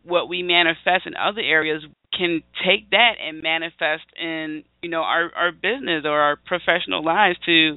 what 0.03 0.29
we 0.29 0.43
manifest 0.43 1.07
in 1.07 1.15
other 1.17 1.43
areas 1.43 1.83
can 2.17 2.43
take 2.65 2.91
that 2.91 3.15
and 3.21 3.43
manifest 3.43 4.05
in 4.21 4.65
you 4.83 4.89
know 4.89 5.03
our 5.03 5.31
our 5.35 5.53
business 5.53 6.05
or 6.05 6.19
our 6.19 6.37
professional 6.37 7.05
lives 7.05 7.39
to 7.45 7.77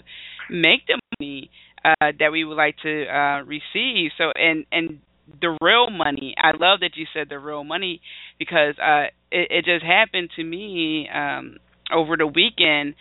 make 0.49 0.86
the 0.88 0.99
money 1.19 1.49
uh, 1.84 2.12
that 2.19 2.32
we 2.32 2.43
would 2.43 2.58
like 2.58 2.78
to 2.84 3.06
uh, 3.06 3.43
receive. 3.43 4.12
So 4.17 4.32
and 4.36 4.65
and 4.71 4.99
the 5.42 5.58
real 5.62 5.89
money. 5.89 6.36
I 6.38 6.52
love 6.52 6.82
that 6.82 6.92
you 6.96 7.06
said 7.13 7.28
the 7.30 7.39
real 7.39 7.63
money 7.63 8.02
because 8.38 8.76
uh, 8.80 9.08
it, 9.32 9.52
it 9.52 9.65
just 9.65 9.84
happened 9.84 10.30
to 10.36 10.44
me 10.44 11.08
um, 11.13 11.58
over 11.94 12.18
the 12.18 12.28
weekend. 12.28 12.96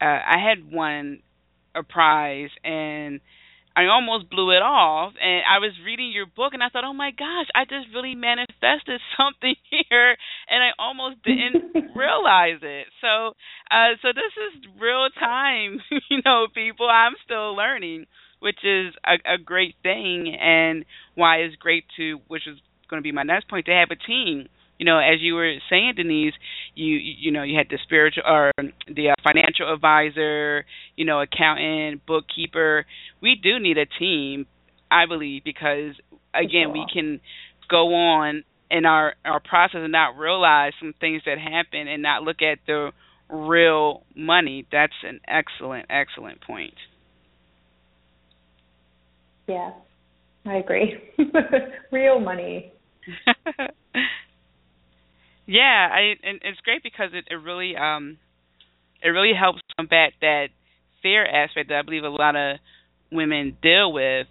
Uh, 0.00 0.04
I 0.04 0.36
had 0.38 0.70
won 0.70 1.20
a 1.74 1.82
prize 1.82 2.50
and 2.62 3.20
I 3.76 3.86
almost 3.86 4.30
blew 4.30 4.50
it 4.50 4.62
off. 4.62 5.14
And 5.20 5.42
I 5.42 5.58
was 5.58 5.72
reading 5.84 6.12
your 6.12 6.26
book 6.26 6.54
and 6.54 6.62
I 6.62 6.68
thought, 6.68 6.84
oh 6.84 6.92
my 6.92 7.10
gosh, 7.10 7.46
I 7.54 7.64
just 7.64 7.92
really 7.94 8.14
manifested 8.14 9.00
something 9.18 9.54
here, 9.70 10.16
and 10.48 10.62
I 10.62 10.70
almost 10.78 11.22
didn't 11.24 11.74
realize 11.96 12.62
it. 12.62 12.86
So, 13.00 13.34
uh, 13.70 13.98
so 14.02 14.08
this 14.14 14.34
is 14.38 14.70
real 14.80 15.08
time, 15.18 15.80
you 16.10 16.20
know, 16.24 16.46
people. 16.54 16.88
I'm 16.88 17.14
still 17.24 17.56
learning 17.56 18.06
which 18.44 18.62
is 18.62 18.92
a, 19.06 19.36
a 19.36 19.38
great 19.38 19.74
thing, 19.82 20.36
and 20.38 20.84
why 21.14 21.36
it's 21.38 21.56
great 21.56 21.84
to, 21.96 22.20
which 22.28 22.46
is 22.46 22.58
going 22.90 23.00
to 23.00 23.02
be 23.02 23.10
my 23.10 23.22
next 23.22 23.48
point, 23.48 23.64
to 23.64 23.72
have 23.72 23.88
a 23.90 23.96
team. 23.96 24.50
You 24.78 24.84
know, 24.84 24.98
as 24.98 25.20
you 25.20 25.32
were 25.32 25.54
saying, 25.70 25.94
Denise, 25.96 26.34
you 26.74 26.96
you 26.96 27.30
know 27.32 27.42
you 27.42 27.56
had 27.56 27.68
the 27.70 27.78
spiritual 27.84 28.24
or 28.26 28.52
the 28.58 29.08
uh, 29.08 29.14
financial 29.22 29.72
advisor, 29.72 30.66
you 30.94 31.06
know, 31.06 31.22
accountant, 31.22 32.04
bookkeeper. 32.04 32.84
We 33.22 33.40
do 33.42 33.58
need 33.58 33.78
a 33.78 33.86
team, 33.86 34.44
I 34.90 35.06
believe, 35.06 35.42
because 35.42 35.94
again, 36.34 36.72
we 36.72 36.84
can 36.92 37.20
go 37.70 37.94
on 37.94 38.44
in 38.70 38.84
our 38.84 39.14
our 39.24 39.40
process 39.40 39.80
and 39.82 39.92
not 39.92 40.18
realize 40.18 40.72
some 40.78 40.92
things 41.00 41.22
that 41.24 41.38
happen 41.38 41.88
and 41.88 42.02
not 42.02 42.24
look 42.24 42.42
at 42.42 42.58
the 42.66 42.90
real 43.30 44.02
money. 44.14 44.66
That's 44.70 44.92
an 45.02 45.20
excellent 45.26 45.86
excellent 45.88 46.42
point. 46.42 46.74
Yeah. 49.46 49.72
I 50.46 50.56
agree. 50.56 50.94
real 51.92 52.20
money. 52.20 52.72
yeah, 55.46 55.88
I 55.92 56.14
and 56.22 56.40
it's 56.42 56.60
great 56.60 56.82
because 56.82 57.10
it, 57.12 57.24
it 57.30 57.36
really 57.36 57.76
um 57.76 58.18
it 59.02 59.08
really 59.08 59.32
helps 59.38 59.60
combat 59.76 60.12
that 60.20 60.46
fear 61.02 61.24
aspect 61.24 61.68
that 61.68 61.78
I 61.78 61.82
believe 61.82 62.04
a 62.04 62.08
lot 62.08 62.36
of 62.36 62.58
women 63.10 63.56
deal 63.62 63.92
with 63.92 64.26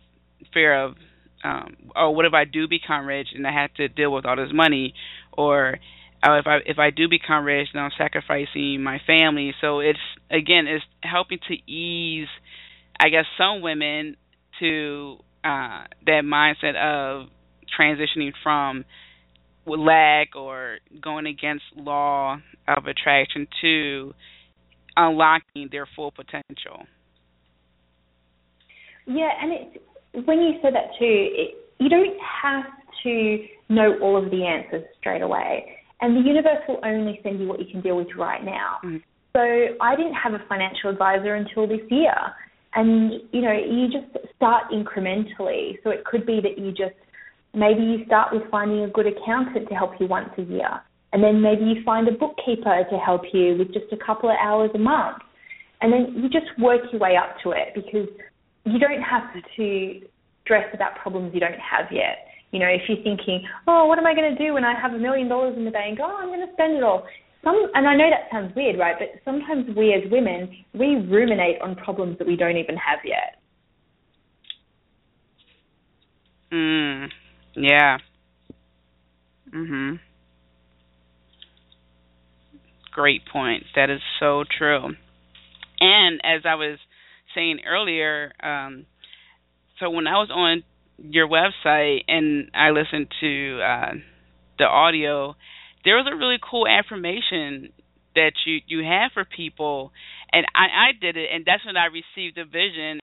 fear 0.53 0.85
of 0.85 0.95
um 1.43 1.75
oh 1.95 2.11
what 2.11 2.25
if 2.25 2.33
I 2.33 2.45
do 2.45 2.67
become 2.67 3.05
rich 3.05 3.29
and 3.33 3.45
I 3.47 3.51
have 3.51 3.73
to 3.75 3.87
deal 3.87 4.11
with 4.11 4.25
all 4.25 4.35
this 4.35 4.51
money 4.53 4.93
or 5.31 5.77
oh, 6.27 6.33
if 6.35 6.45
I 6.47 6.57
if 6.65 6.77
I 6.79 6.89
do 6.89 7.07
become 7.07 7.45
rich 7.45 7.69
then 7.73 7.81
I'm 7.83 7.91
sacrificing 7.97 8.81
my 8.83 8.99
family 9.05 9.53
so 9.61 9.79
it's 9.79 9.99
again 10.29 10.67
it's 10.67 10.85
helping 11.01 11.39
to 11.47 11.71
ease 11.71 12.27
I 12.99 13.09
guess 13.09 13.25
some 13.37 13.61
women 13.61 14.17
to 14.63 15.17
uh 15.43 15.83
that 16.05 16.23
mindset 16.23 16.75
of 16.75 17.27
transitioning 17.77 18.31
from 18.41 18.85
lack 19.65 20.35
or 20.35 20.77
going 21.01 21.25
against 21.25 21.63
law 21.75 22.37
of 22.67 22.85
attraction 22.85 23.47
to 23.61 24.13
unlocking 24.95 25.69
their 25.71 25.87
full 25.95 26.11
potential. 26.11 26.85
Yeah, 29.05 29.29
and 29.41 29.51
it's 29.51 30.25
when 30.27 30.39
you 30.39 30.53
said 30.61 30.73
that 30.75 30.91
too, 30.99 31.29
it, 31.31 31.55
you 31.79 31.89
don't 31.89 32.17
have 32.41 32.65
to 33.03 33.45
know 33.69 33.97
all 34.01 34.21
of 34.21 34.29
the 34.31 34.45
answers 34.45 34.85
straight 34.99 35.21
away, 35.21 35.65
and 36.01 36.15
the 36.15 36.27
universe 36.27 36.59
will 36.67 36.79
only 36.83 37.19
send 37.23 37.39
you 37.39 37.47
what 37.47 37.59
you 37.59 37.65
can 37.71 37.81
deal 37.81 37.97
with 37.97 38.07
right 38.17 38.43
now. 38.43 38.77
Mm-hmm. 38.83 38.97
So 39.35 39.75
I 39.81 39.95
didn't 39.95 40.13
have 40.13 40.33
a 40.33 40.45
financial 40.47 40.91
advisor 40.91 41.35
until 41.35 41.67
this 41.67 41.81
year, 41.89 42.13
and 42.75 43.13
you 43.31 43.41
know 43.41 43.51
you 43.51 43.87
just 43.87 44.25
start 44.35 44.71
incrementally. 44.71 45.77
So 45.83 45.89
it 45.89 46.05
could 46.05 46.25
be 46.25 46.39
that 46.41 46.57
you 46.57 46.71
just 46.71 46.95
maybe 47.53 47.81
you 47.81 48.05
start 48.05 48.33
with 48.33 48.43
finding 48.49 48.83
a 48.83 48.89
good 48.89 49.05
accountant 49.07 49.69
to 49.69 49.75
help 49.75 49.91
you 49.99 50.07
once 50.07 50.29
a 50.37 50.41
year. 50.41 50.81
And 51.13 51.23
then 51.23 51.41
maybe 51.41 51.63
you 51.65 51.83
find 51.85 52.07
a 52.07 52.11
bookkeeper 52.11 52.83
to 52.89 52.97
help 52.97 53.21
you 53.31 53.55
with 53.57 53.71
just 53.71 53.85
a 53.91 53.97
couple 54.03 54.29
of 54.29 54.35
hours 54.41 54.71
a 54.73 54.79
month. 54.79 55.19
And 55.81 55.93
then 55.93 56.15
you 56.15 56.29
just 56.29 56.47
work 56.59 56.81
your 56.91 56.99
way 56.99 57.15
up 57.15 57.35
to 57.43 57.51
it 57.51 57.75
because 57.75 58.09
you 58.65 58.79
don't 58.79 59.01
have 59.01 59.23
to 59.57 60.01
stress 60.43 60.65
about 60.73 60.95
problems 60.95 61.31
you 61.33 61.39
don't 61.39 61.53
have 61.53 61.91
yet. 61.91 62.27
You 62.51 62.59
know, 62.59 62.67
if 62.67 62.81
you're 62.87 63.03
thinking, 63.03 63.43
oh, 63.67 63.85
what 63.85 63.97
am 63.99 64.05
I 64.05 64.13
going 64.13 64.35
to 64.35 64.43
do 64.43 64.53
when 64.53 64.63
I 64.63 64.79
have 64.79 64.93
a 64.93 64.97
million 64.97 65.27
dollars 65.27 65.55
in 65.57 65.65
the 65.65 65.71
bank? 65.71 65.99
Oh, 66.01 66.19
I'm 66.21 66.29
going 66.29 66.45
to 66.45 66.53
spend 66.53 66.77
it 66.77 66.83
all. 66.83 67.05
Some, 67.43 67.69
and 67.73 67.87
I 67.87 67.95
know 67.95 68.09
that 68.09 68.29
sounds 68.31 68.55
weird, 68.55 68.79
right? 68.79 68.95
But 68.97 69.19
sometimes 69.25 69.75
we 69.75 69.93
as 69.93 70.09
women, 70.09 70.49
we 70.73 70.95
ruminate 70.95 71.61
on 71.61 71.75
problems 71.75 72.17
that 72.19 72.27
we 72.27 72.37
don't 72.37 72.57
even 72.57 72.75
have 72.77 72.99
yet. 73.03 73.39
Mm. 76.51 77.09
Yeah. 77.55 77.97
Mhm. 79.51 79.99
Great 82.91 83.25
point. 83.25 83.65
That 83.75 83.89
is 83.89 84.01
so 84.19 84.43
true. 84.57 84.95
And 85.79 86.21
as 86.23 86.45
I 86.45 86.55
was 86.55 86.77
saying 87.35 87.59
earlier, 87.65 88.31
um, 88.41 88.85
so 89.79 89.89
when 89.89 90.07
I 90.07 90.13
was 90.13 90.29
on 90.31 90.63
your 90.97 91.27
website 91.27 92.03
and 92.07 92.51
I 92.53 92.69
listened 92.69 93.07
to 93.19 93.59
uh, 93.61 93.93
the 94.59 94.65
audio, 94.65 95.35
there 95.85 95.97
was 95.97 96.07
a 96.11 96.15
really 96.15 96.37
cool 96.41 96.67
affirmation 96.67 97.69
that 98.15 98.33
you 98.45 98.59
you 98.67 98.83
have 98.83 99.11
for 99.13 99.25
people, 99.25 99.91
and 100.31 100.45
I 100.55 100.89
I 100.89 100.91
did 100.99 101.17
it, 101.17 101.29
and 101.33 101.45
that's 101.45 101.65
when 101.65 101.77
I 101.77 101.87
received 101.87 102.37
a 102.37 102.45
vision 102.45 102.99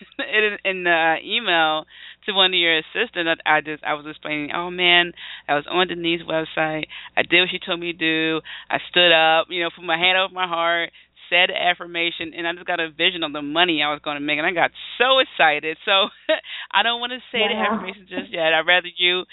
in, 0.18 0.58
in 0.64 0.84
the 0.84 1.16
email 1.24 1.84
to 2.26 2.32
one 2.32 2.52
of 2.52 2.58
your 2.58 2.78
assistants, 2.78 3.40
I, 3.44 3.58
I 3.58 3.60
just 3.60 3.84
I 3.84 3.94
was 3.94 4.06
explaining, 4.08 4.50
oh 4.54 4.70
man, 4.70 5.12
I 5.48 5.54
was 5.54 5.64
on 5.70 5.88
Denise's 5.88 6.26
website. 6.26 6.84
I 7.16 7.22
did 7.22 7.40
what 7.40 7.50
she 7.50 7.58
told 7.58 7.80
me 7.80 7.92
to 7.92 7.98
do. 7.98 8.40
I 8.70 8.78
stood 8.90 9.12
up, 9.12 9.46
you 9.50 9.62
know, 9.62 9.70
put 9.74 9.84
my 9.84 9.98
hand 9.98 10.18
over 10.18 10.32
my 10.32 10.46
heart, 10.46 10.90
said 11.28 11.50
affirmation, 11.50 12.32
and 12.36 12.46
I 12.46 12.52
just 12.52 12.66
got 12.66 12.80
a 12.80 12.90
vision 12.90 13.22
of 13.22 13.32
the 13.32 13.42
money 13.42 13.82
I 13.82 13.92
was 13.92 14.00
going 14.02 14.16
to 14.16 14.24
make, 14.24 14.38
and 14.38 14.46
I 14.46 14.52
got 14.52 14.72
so 14.98 15.18
excited. 15.20 15.78
So 15.84 16.08
I 16.72 16.82
don't 16.82 17.00
want 17.00 17.12
to 17.12 17.20
say 17.32 17.44
the 17.46 17.56
affirmation 17.56 18.06
just 18.08 18.32
yet. 18.32 18.52
I'd 18.52 18.66
rather 18.66 18.88
you 18.96 19.24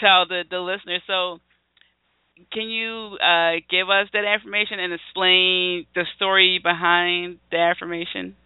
tell 0.00 0.26
the 0.26 0.42
the 0.48 0.58
listener. 0.58 0.98
So 1.06 1.40
can 2.52 2.68
you 2.68 3.16
uh, 3.22 3.60
give 3.70 3.88
us 3.88 4.08
that 4.12 4.24
affirmation 4.24 4.78
and 4.78 4.92
explain 4.92 5.86
the 5.94 6.04
story 6.16 6.60
behind 6.62 7.38
the 7.50 7.58
affirmation? 7.58 8.36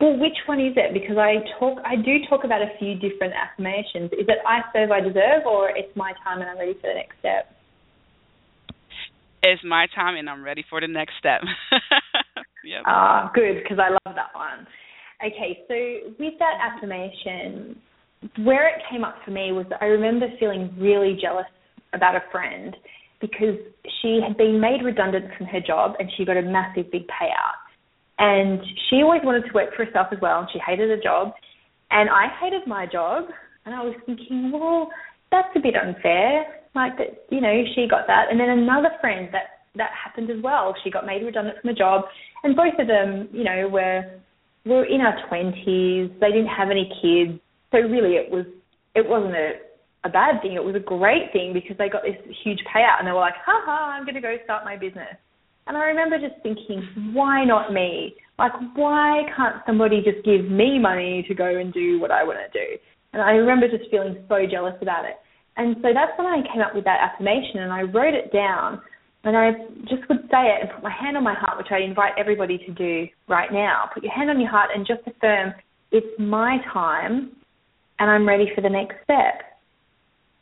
Well, 0.00 0.16
which 0.18 0.36
one 0.46 0.60
is 0.60 0.74
it? 0.76 0.94
Because 0.94 1.16
I 1.18 1.42
talk, 1.58 1.78
I 1.84 1.96
do 1.96 2.18
talk 2.28 2.44
about 2.44 2.62
a 2.62 2.70
few 2.78 2.94
different 2.94 3.34
affirmations. 3.34 4.12
Is 4.12 4.28
it 4.28 4.38
"I 4.46 4.60
serve, 4.72 4.90
I 4.90 5.00
deserve," 5.00 5.44
or 5.46 5.70
"It's 5.70 5.94
my 5.96 6.12
time 6.22 6.40
and 6.40 6.50
I'm 6.50 6.58
ready 6.58 6.74
for 6.74 6.88
the 6.88 6.94
next 6.94 7.18
step"? 7.18 7.50
It's 9.42 9.62
my 9.64 9.86
time 9.94 10.16
and 10.16 10.28
I'm 10.28 10.44
ready 10.44 10.64
for 10.68 10.80
the 10.80 10.86
next 10.86 11.14
step. 11.18 11.40
yep. 12.64 12.82
Ah, 12.86 13.30
good, 13.34 13.62
because 13.62 13.78
I 13.78 13.90
love 13.90 14.14
that 14.14 14.34
one. 14.34 14.66
Okay, 15.24 15.64
so 15.66 16.14
with 16.18 16.34
that 16.38 16.58
affirmation, 16.62 17.80
where 18.44 18.68
it 18.68 18.82
came 18.90 19.02
up 19.02 19.16
for 19.24 19.32
me 19.32 19.50
was 19.50 19.66
I 19.80 19.86
remember 19.86 20.26
feeling 20.38 20.72
really 20.78 21.18
jealous 21.20 21.46
about 21.92 22.14
a 22.14 22.22
friend 22.30 22.76
because 23.20 23.56
she 24.00 24.20
had 24.26 24.36
been 24.36 24.60
made 24.60 24.82
redundant 24.84 25.26
from 25.36 25.46
her 25.46 25.60
job 25.60 25.94
and 25.98 26.10
she 26.16 26.24
got 26.24 26.36
a 26.36 26.42
massive 26.42 26.90
big 26.90 27.06
payout. 27.08 27.58
And 28.18 28.60
she 28.88 28.96
always 29.02 29.22
wanted 29.24 29.46
to 29.46 29.52
work 29.52 29.74
for 29.76 29.84
herself 29.84 30.08
as 30.12 30.18
well, 30.20 30.40
and 30.40 30.48
she 30.52 30.58
hated 30.58 30.90
her 30.90 31.00
job. 31.00 31.32
And 31.90 32.10
I 32.10 32.26
hated 32.40 32.66
my 32.66 32.84
job, 32.84 33.26
and 33.64 33.74
I 33.74 33.82
was 33.82 33.94
thinking, 34.06 34.50
well, 34.52 34.90
that's 35.30 35.48
a 35.54 35.60
bit 35.60 35.74
unfair. 35.76 36.44
Like 36.74 36.98
that, 36.98 37.26
you 37.30 37.40
know, 37.40 37.62
she 37.74 37.86
got 37.88 38.06
that, 38.08 38.26
and 38.30 38.38
then 38.38 38.50
another 38.50 38.90
friend 39.00 39.28
that 39.32 39.64
that 39.76 39.90
happened 39.92 40.30
as 40.30 40.42
well. 40.42 40.74
She 40.82 40.90
got 40.90 41.06
made 41.06 41.22
redundant 41.22 41.58
from 41.60 41.70
a 41.70 41.74
job, 41.74 42.04
and 42.42 42.54
both 42.56 42.74
of 42.78 42.86
them, 42.86 43.28
you 43.32 43.44
know, 43.44 43.68
were 43.68 44.04
were 44.66 44.84
in 44.84 45.00
our 45.00 45.16
twenties. 45.28 46.10
They 46.20 46.28
didn't 46.28 46.48
have 46.48 46.70
any 46.70 46.90
kids, 47.00 47.40
so 47.72 47.78
really, 47.78 48.16
it 48.16 48.30
was 48.30 48.44
it 48.94 49.08
wasn't 49.08 49.34
a 49.34 49.52
a 50.04 50.08
bad 50.08 50.40
thing. 50.42 50.52
It 50.52 50.64
was 50.64 50.74
a 50.74 50.80
great 50.80 51.32
thing 51.32 51.52
because 51.52 51.76
they 51.76 51.88
got 51.88 52.02
this 52.02 52.16
huge 52.44 52.60
payout, 52.72 52.98
and 52.98 53.06
they 53.06 53.12
were 53.12 53.20
like, 53.20 53.38
"Ha 53.44 53.62
ha, 53.64 53.94
I'm 53.94 54.04
going 54.04 54.14
to 54.14 54.20
go 54.20 54.36
start 54.44 54.64
my 54.64 54.76
business." 54.76 55.16
And 55.68 55.76
I 55.76 55.84
remember 55.84 56.18
just 56.18 56.40
thinking, 56.42 57.12
why 57.12 57.44
not 57.44 57.74
me? 57.74 58.16
Like, 58.38 58.52
why 58.74 59.24
can't 59.36 59.56
somebody 59.66 60.00
just 60.02 60.24
give 60.24 60.50
me 60.50 60.78
money 60.78 61.24
to 61.28 61.34
go 61.34 61.44
and 61.44 61.72
do 61.74 62.00
what 62.00 62.10
I 62.10 62.24
want 62.24 62.38
to 62.40 62.48
do? 62.58 62.78
And 63.12 63.20
I 63.20 63.32
remember 63.32 63.68
just 63.68 63.90
feeling 63.90 64.16
so 64.28 64.46
jealous 64.50 64.74
about 64.80 65.04
it. 65.04 65.16
And 65.58 65.76
so 65.82 65.88
that's 65.92 66.16
when 66.16 66.26
I 66.26 66.40
came 66.50 66.62
up 66.62 66.74
with 66.74 66.84
that 66.84 67.00
affirmation 67.04 67.60
and 67.60 67.70
I 67.70 67.82
wrote 67.82 68.14
it 68.14 68.32
down. 68.32 68.80
And 69.24 69.36
I 69.36 69.50
just 69.84 70.08
would 70.08 70.24
say 70.30 70.56
it 70.56 70.62
and 70.62 70.70
put 70.72 70.82
my 70.82 70.92
hand 70.92 71.18
on 71.18 71.24
my 71.24 71.34
heart, 71.34 71.58
which 71.58 71.68
I 71.70 71.84
invite 71.84 72.12
everybody 72.16 72.56
to 72.58 72.72
do 72.72 73.06
right 73.28 73.52
now. 73.52 73.90
Put 73.92 74.04
your 74.04 74.12
hand 74.12 74.30
on 74.30 74.40
your 74.40 74.50
heart 74.50 74.70
and 74.74 74.86
just 74.86 75.02
affirm, 75.06 75.52
it's 75.92 76.18
my 76.18 76.56
time 76.72 77.32
and 77.98 78.10
I'm 78.10 78.26
ready 78.26 78.46
for 78.54 78.62
the 78.62 78.70
next 78.70 78.94
step. 79.04 79.47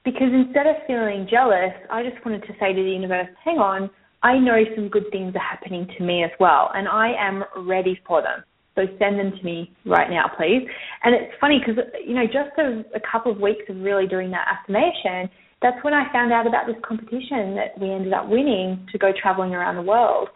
Because 0.07 0.31
instead 0.31 0.69
of 0.69 0.77
feeling 0.87 1.27
jealous, 1.29 1.75
I 1.91 2.05
just 2.05 2.25
wanted 2.25 2.43
to 2.43 2.53
say 2.61 2.73
to 2.73 2.81
the 2.81 2.91
universe, 2.95 3.27
hang 3.45 3.59
on, 3.59 3.91
I 4.23 4.39
know 4.39 4.63
some 4.77 4.89
good 4.89 5.11
things 5.11 5.35
are 5.35 5.43
happening 5.43 5.89
to 5.99 6.05
me 6.05 6.23
as 6.23 6.31
well, 6.39 6.71
and 6.75 6.87
I 6.87 7.11
am 7.19 7.43
ready 7.67 7.99
for 8.07 8.23
them. 8.23 8.45
So 8.77 8.83
send 9.01 9.19
them 9.19 9.33
to 9.37 9.43
me 9.43 9.75
right 9.85 10.09
now, 10.09 10.31
please. 10.39 10.63
And 11.03 11.13
it's 11.13 11.35
funny 11.41 11.59
because, 11.59 11.83
you 12.07 12.15
know, 12.15 12.25
just 12.25 12.55
a, 12.57 12.85
a 12.95 13.01
couple 13.11 13.33
of 13.33 13.41
weeks 13.41 13.65
of 13.69 13.79
really 13.79 14.07
doing 14.07 14.31
that 14.31 14.47
affirmation, 14.47 15.29
that's 15.61 15.83
when 15.83 15.93
I 15.93 16.13
found 16.13 16.33
out 16.33 16.47
about 16.47 16.69
this 16.69 16.77
competition 16.87 17.57
that 17.57 17.75
we 17.81 17.91
ended 17.91 18.13
up 18.13 18.29
winning 18.29 18.87
to 18.93 18.99
go 18.99 19.11
traveling 19.11 19.55
around 19.57 19.75
the 19.75 19.83
world. 19.83 20.29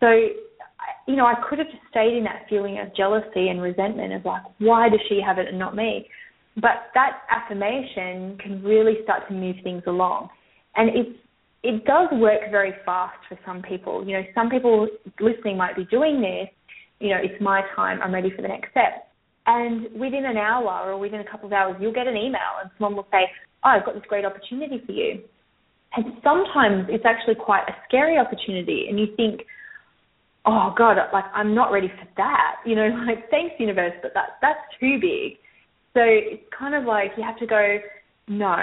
So, 0.00 0.10
you 1.06 1.16
know, 1.16 1.24
I 1.24 1.34
could 1.48 1.60
have 1.60 1.68
just 1.68 1.82
stayed 1.90 2.12
in 2.12 2.24
that 2.24 2.44
feeling 2.50 2.78
of 2.78 2.94
jealousy 2.94 3.48
and 3.48 3.62
resentment 3.62 4.12
of 4.12 4.26
like, 4.26 4.42
why 4.58 4.90
does 4.90 5.00
she 5.08 5.22
have 5.24 5.38
it 5.38 5.48
and 5.48 5.58
not 5.58 5.74
me? 5.74 6.08
But 6.60 6.90
that 6.94 7.22
affirmation 7.30 8.38
can 8.38 8.62
really 8.62 8.96
start 9.04 9.28
to 9.28 9.34
move 9.34 9.56
things 9.62 9.82
along. 9.86 10.30
And 10.76 10.90
it's 10.90 11.18
it 11.64 11.84
does 11.84 12.08
work 12.12 12.40
very 12.50 12.72
fast 12.86 13.18
for 13.28 13.36
some 13.44 13.62
people. 13.62 14.06
You 14.06 14.14
know, 14.14 14.22
some 14.34 14.48
people 14.48 14.86
listening 15.18 15.56
might 15.56 15.74
be 15.74 15.84
doing 15.86 16.20
this, 16.20 16.48
you 17.00 17.10
know, 17.10 17.18
it's 17.20 17.40
my 17.42 17.62
time, 17.74 18.00
I'm 18.00 18.14
ready 18.14 18.30
for 18.34 18.42
the 18.42 18.48
next 18.48 18.70
step. 18.70 19.10
And 19.46 19.92
within 19.98 20.24
an 20.24 20.36
hour 20.36 20.92
or 20.92 20.98
within 20.98 21.20
a 21.20 21.28
couple 21.28 21.46
of 21.46 21.52
hours, 21.52 21.76
you'll 21.80 21.92
get 21.92 22.06
an 22.06 22.16
email 22.16 22.62
and 22.62 22.70
someone 22.78 22.94
will 22.94 23.08
say, 23.10 23.26
oh, 23.64 23.70
I've 23.70 23.84
got 23.84 23.94
this 23.94 24.04
great 24.08 24.24
opportunity 24.24 24.80
for 24.86 24.92
you. 24.92 25.22
And 25.96 26.04
sometimes 26.22 26.86
it's 26.90 27.04
actually 27.04 27.34
quite 27.34 27.64
a 27.68 27.74
scary 27.88 28.18
opportunity, 28.18 28.86
and 28.88 29.00
you 29.00 29.06
think, 29.16 29.40
oh 30.44 30.74
God, 30.76 30.98
like 31.12 31.24
I'm 31.34 31.54
not 31.54 31.72
ready 31.72 31.88
for 31.88 32.06
that. 32.18 32.56
You 32.66 32.76
know, 32.76 32.88
like 33.06 33.30
thanks 33.30 33.54
universe, 33.58 33.94
but 34.02 34.12
that 34.14 34.36
that's 34.42 34.60
too 34.78 34.98
big. 35.00 35.38
So 35.98 36.04
it's 36.06 36.44
kind 36.56 36.76
of 36.76 36.84
like 36.84 37.10
you 37.16 37.24
have 37.24 37.36
to 37.38 37.46
go, 37.46 37.78
no, 38.28 38.54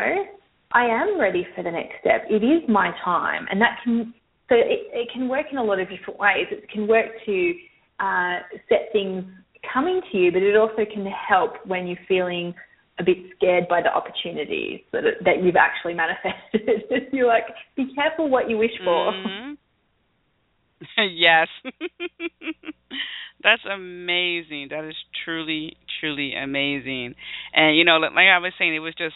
I 0.72 0.86
am 0.86 1.20
ready 1.20 1.46
for 1.54 1.66
the 1.66 1.72
next 1.72 1.96
step. 2.00 2.24
It 2.30 2.46
is 2.46 2.64
my 2.70 2.92
time, 3.04 3.46
and 3.52 3.60
that 3.60 3.80
can 3.84 4.14
so 4.48 4.56
it, 4.56 4.88
it 4.94 5.10
can 5.12 5.28
work 5.28 5.48
in 5.52 5.58
a 5.58 5.64
lot 5.64 5.82
of 5.82 5.90
different 5.90 6.18
ways. 6.18 6.48
It 6.50 6.70
can 6.70 6.88
work 6.88 7.08
to 7.26 7.54
uh, 8.00 8.38
set 8.70 8.88
things 8.94 9.26
coming 9.74 10.00
to 10.14 10.18
you, 10.18 10.32
but 10.32 10.44
it 10.44 10.56
also 10.56 10.86
can 10.86 11.06
help 11.06 11.56
when 11.66 11.88
you're 11.88 11.98
feeling 12.08 12.54
a 13.00 13.04
bit 13.04 13.18
scared 13.36 13.68
by 13.68 13.82
the 13.82 13.94
opportunities 13.94 14.80
that 14.94 15.04
that 15.26 15.44
you've 15.44 15.58
actually 15.58 15.94
manifested. 16.06 17.10
you're 17.12 17.28
like, 17.28 17.48
be 17.76 17.94
careful 17.96 18.30
what 18.30 18.50
you 18.50 18.58
wish 18.58 18.72
for. 18.82 19.12
Mm-hmm. 19.12 19.54
yes. 21.12 21.50
That's 23.44 23.64
amazing. 23.66 24.68
That 24.72 24.86
is 24.86 24.96
truly, 25.24 25.78
truly 26.00 26.34
amazing. 26.36 27.16
And 27.54 27.78
you 27.78 27.84
know, 27.86 27.98
like 27.98 28.12
I 28.16 28.38
was 28.40 28.54
saying, 28.58 28.74
it 28.76 28.80
was 28.80 28.96
just 28.96 29.16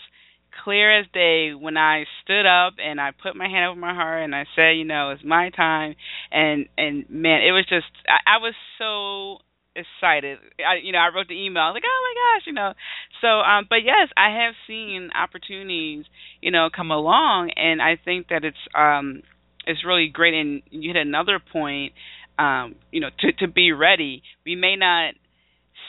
clear 0.63 0.99
as 0.99 1.05
day 1.13 1.53
when 1.53 1.77
I 1.77 2.03
stood 2.23 2.45
up 2.45 2.73
and 2.83 2.99
I 2.99 3.11
put 3.11 3.35
my 3.35 3.47
hand 3.47 3.69
over 3.71 3.79
my 3.79 3.93
heart 3.93 4.23
and 4.23 4.35
I 4.35 4.45
said, 4.55 4.71
you 4.71 4.85
know, 4.85 5.11
it's 5.11 5.23
my 5.23 5.49
time. 5.49 5.95
And 6.31 6.67
and 6.77 7.05
man, 7.09 7.41
it 7.41 7.51
was 7.51 7.65
just 7.67 7.87
I, 8.07 8.35
I 8.35 8.37
was 8.37 8.53
so 8.77 9.39
excited. 9.75 10.37
I 10.59 10.75
you 10.83 10.91
know, 10.91 10.99
I 10.99 11.09
wrote 11.15 11.27
the 11.27 11.39
email. 11.41 11.71
Like, 11.73 11.83
"Oh 11.85 12.01
my 12.13 12.37
gosh," 12.39 12.47
you 12.47 12.53
know. 12.53 12.73
So, 13.21 13.27
um 13.39 13.65
but 13.69 13.83
yes, 13.83 14.09
I 14.17 14.29
have 14.43 14.53
seen 14.67 15.09
opportunities, 15.15 16.05
you 16.41 16.51
know, 16.51 16.69
come 16.75 16.91
along 16.91 17.51
and 17.55 17.81
I 17.81 17.97
think 18.03 18.27
that 18.29 18.43
it's 18.43 18.57
um 18.77 19.21
it's 19.65 19.85
really 19.85 20.07
great 20.11 20.33
and 20.33 20.61
you 20.71 20.89
hit 20.93 20.97
another 20.97 21.39
point 21.39 21.93
um 22.39 22.75
you 22.91 23.01
know, 23.01 23.09
to 23.19 23.31
to 23.45 23.47
be 23.47 23.71
ready. 23.71 24.23
We 24.45 24.55
may 24.55 24.75
not 24.75 25.15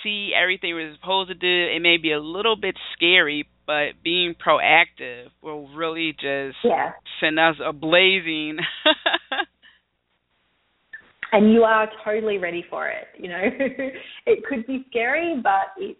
see 0.02 0.32
everything 0.40 0.74
we're 0.74 0.94
supposed 0.94 1.28
to 1.28 1.34
do. 1.34 1.74
It 1.74 1.80
may 1.80 1.96
be 1.96 2.12
a 2.12 2.20
little 2.20 2.56
bit 2.56 2.76
scary, 2.94 3.48
but 3.66 4.02
being 4.02 4.34
proactive 4.34 5.26
will 5.42 5.68
really 5.68 6.12
just 6.12 6.56
yeah. 6.64 6.92
send 7.20 7.38
us 7.38 7.56
a 7.64 7.72
blazing 7.72 8.58
and 11.32 11.52
you 11.52 11.62
are 11.62 11.88
totally 12.04 12.38
ready 12.38 12.64
for 12.68 12.88
it. 12.88 13.08
You 13.18 13.28
know, 13.28 13.40
it 14.26 14.44
could 14.44 14.66
be 14.66 14.84
scary, 14.90 15.40
but 15.42 15.82
it, 15.82 15.96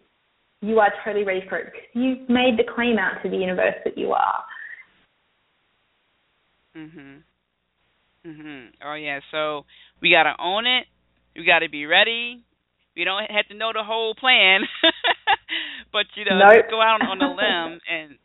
you 0.61 0.79
are 0.79 0.91
totally 1.03 1.25
ready 1.25 1.41
for 1.47 1.57
it 1.57 1.71
because 1.71 1.87
you've 1.93 2.29
made 2.29 2.57
the 2.57 2.63
claim 2.75 2.97
out 2.97 3.21
to 3.23 3.29
the 3.29 3.37
universe 3.37 3.75
that 3.83 3.97
you 3.97 4.11
are. 4.11 4.43
Mhm. 6.75 7.23
Mhm. 8.25 8.69
Oh 8.83 8.93
yeah. 8.93 9.19
So 9.31 9.65
we 10.01 10.11
gotta 10.11 10.35
own 10.39 10.67
it. 10.67 10.85
We 11.35 11.45
gotta 11.45 11.69
be 11.69 11.85
ready. 11.85 12.43
We 12.95 13.03
don't 13.03 13.29
have 13.31 13.47
to 13.47 13.53
know 13.55 13.71
the 13.73 13.83
whole 13.83 14.13
plan, 14.15 14.61
but 15.93 16.05
you 16.15 16.25
know, 16.25 16.37
nope. 16.39 16.65
go 16.69 16.81
out 16.81 17.01
on 17.01 17.21
a 17.21 17.29
limb 17.29 17.79
and 17.89 18.17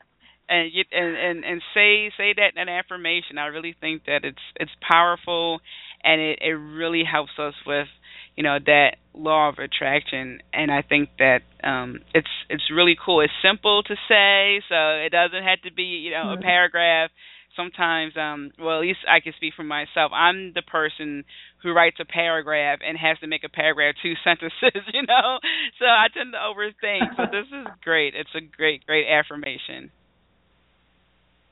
and 0.48 0.72
you, 0.72 0.84
and 0.92 1.16
and 1.16 1.44
and 1.44 1.62
say 1.74 2.10
say 2.16 2.34
that 2.34 2.56
an 2.56 2.68
affirmation. 2.68 3.38
I 3.38 3.46
really 3.46 3.74
think 3.80 4.04
that 4.06 4.24
it's 4.24 4.42
it's 4.56 4.72
powerful 4.80 5.60
and 6.04 6.20
it, 6.20 6.38
it 6.42 6.54
really 6.54 7.04
helps 7.04 7.32
us 7.38 7.54
with 7.66 7.88
you 8.36 8.42
know 8.42 8.58
that 8.64 8.96
law 9.14 9.48
of 9.48 9.58
attraction 9.58 10.40
and 10.52 10.70
i 10.70 10.82
think 10.82 11.08
that 11.18 11.40
um 11.64 12.00
it's 12.14 12.28
it's 12.50 12.64
really 12.74 12.96
cool 13.02 13.20
it's 13.20 13.32
simple 13.42 13.82
to 13.82 13.94
say 14.08 14.60
so 14.68 14.76
it 15.04 15.10
doesn't 15.10 15.42
have 15.42 15.60
to 15.62 15.72
be 15.72 15.82
you 15.82 16.10
know 16.10 16.26
mm-hmm. 16.26 16.40
a 16.40 16.42
paragraph 16.42 17.10
sometimes 17.56 18.12
um 18.16 18.50
well 18.58 18.76
at 18.76 18.82
least 18.82 19.00
i 19.08 19.20
can 19.20 19.32
speak 19.36 19.54
for 19.56 19.64
myself. 19.64 20.12
I'm 20.14 20.52
the 20.54 20.62
person 20.62 21.24
who 21.62 21.72
writes 21.72 21.96
a 22.00 22.04
paragraph 22.04 22.80
and 22.86 22.96
has 22.98 23.18
to 23.20 23.26
make 23.26 23.44
a 23.44 23.48
paragraph 23.48 23.94
two 24.02 24.14
sentences 24.24 24.82
you 24.92 25.02
know? 25.02 25.38
So 25.78 25.86
i 25.86 26.06
tend 26.12 26.32
to 26.32 26.38
overthink. 26.38 27.16
So 27.16 27.24
this 27.30 27.46
is 27.46 27.66
great. 27.82 28.14
It's 28.14 28.34
a 28.34 28.40
great 28.56 28.86
great 28.86 29.06
affirmation. 29.08 29.90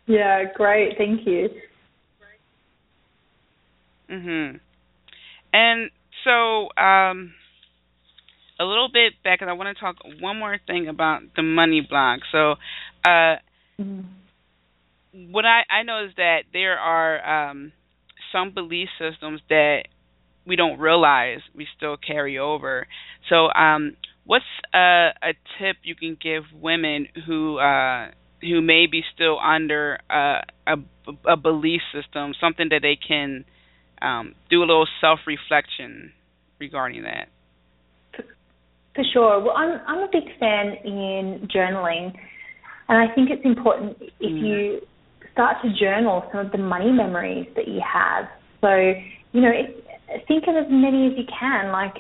Yeah 0.07 0.44
great. 0.55 0.96
Thank 0.98 1.26
you. 1.26 1.48
Mhm. 4.11 4.61
And 5.52 5.90
so, 6.24 6.68
um, 6.76 7.32
a 8.59 8.64
little 8.64 8.88
bit 8.92 9.14
back, 9.22 9.40
and 9.40 9.50
I 9.50 9.55
want 9.55 9.76
to 9.76 9.80
talk 9.80 9.96
one 10.20 10.38
more 10.38 10.59
thing 10.66 10.88
about 10.88 11.22
the 11.36 11.42
money 11.42 11.80
block. 11.80 12.20
So, 12.30 12.52
uh, 13.05 13.36
mm-hmm. 13.80 14.00
What 15.31 15.45
I 15.45 15.62
I 15.71 15.83
know 15.83 16.05
is 16.05 16.12
that 16.17 16.45
there 16.53 16.79
are 16.79 17.51
um, 17.51 17.73
some 18.33 18.53
belief 18.53 18.89
systems 18.99 19.41
that 19.49 19.85
we 20.47 20.57
don't 20.57 20.79
realize 20.79 21.41
we 21.55 21.67
still 21.77 21.97
carry 21.97 22.39
over. 22.39 22.87
So, 23.29 23.49
um, 23.53 23.97
what's 24.25 24.45
a, 24.75 25.11
a 25.23 25.33
tip 25.59 25.77
you 25.83 25.95
can 25.95 26.17
give 26.21 26.45
women 26.53 27.09
who 27.27 27.59
uh, 27.59 28.09
who 28.41 28.61
may 28.61 28.87
be 28.91 29.03
still 29.15 29.39
under 29.39 29.99
uh, 30.11 30.41
a, 30.67 30.77
a 31.27 31.37
belief 31.37 31.81
system, 31.95 32.35
something 32.41 32.69
that 32.71 32.81
they 32.83 32.97
can 32.97 33.45
um, 34.03 34.35
do 34.51 34.59
a 34.59 34.67
little 34.67 34.89
self 35.01 35.21
reflection 35.27 36.12
regarding 36.59 37.05
that. 37.05 37.29
For 38.95 39.05
sure. 39.12 39.41
Well, 39.41 39.55
I'm 39.57 39.81
I'm 39.87 39.99
a 40.01 40.09
big 40.11 40.25
fan 40.39 40.75
in 40.85 41.49
journaling, 41.55 42.12
and 42.89 43.11
I 43.11 43.15
think 43.15 43.31
it's 43.31 43.45
important 43.45 43.97
if 44.01 44.33
mm. 44.33 44.47
you 44.47 44.81
start 45.35 45.59
to 45.62 45.68
journal 45.78 46.24
some 46.32 46.47
of 46.47 46.53
the 46.53 46.59
money 46.59 46.91
memories 46.91 47.47
that 47.57 47.68
you 47.68 47.82
have. 47.85 48.24
So 48.62 48.95
you 49.32 49.41
know, 49.43 49.51
think 50.26 50.45
of 50.49 50.57
as 50.57 50.70
many 50.70 51.09
as 51.09 51.12
you 51.18 51.24
can, 51.39 51.72
like 51.72 51.95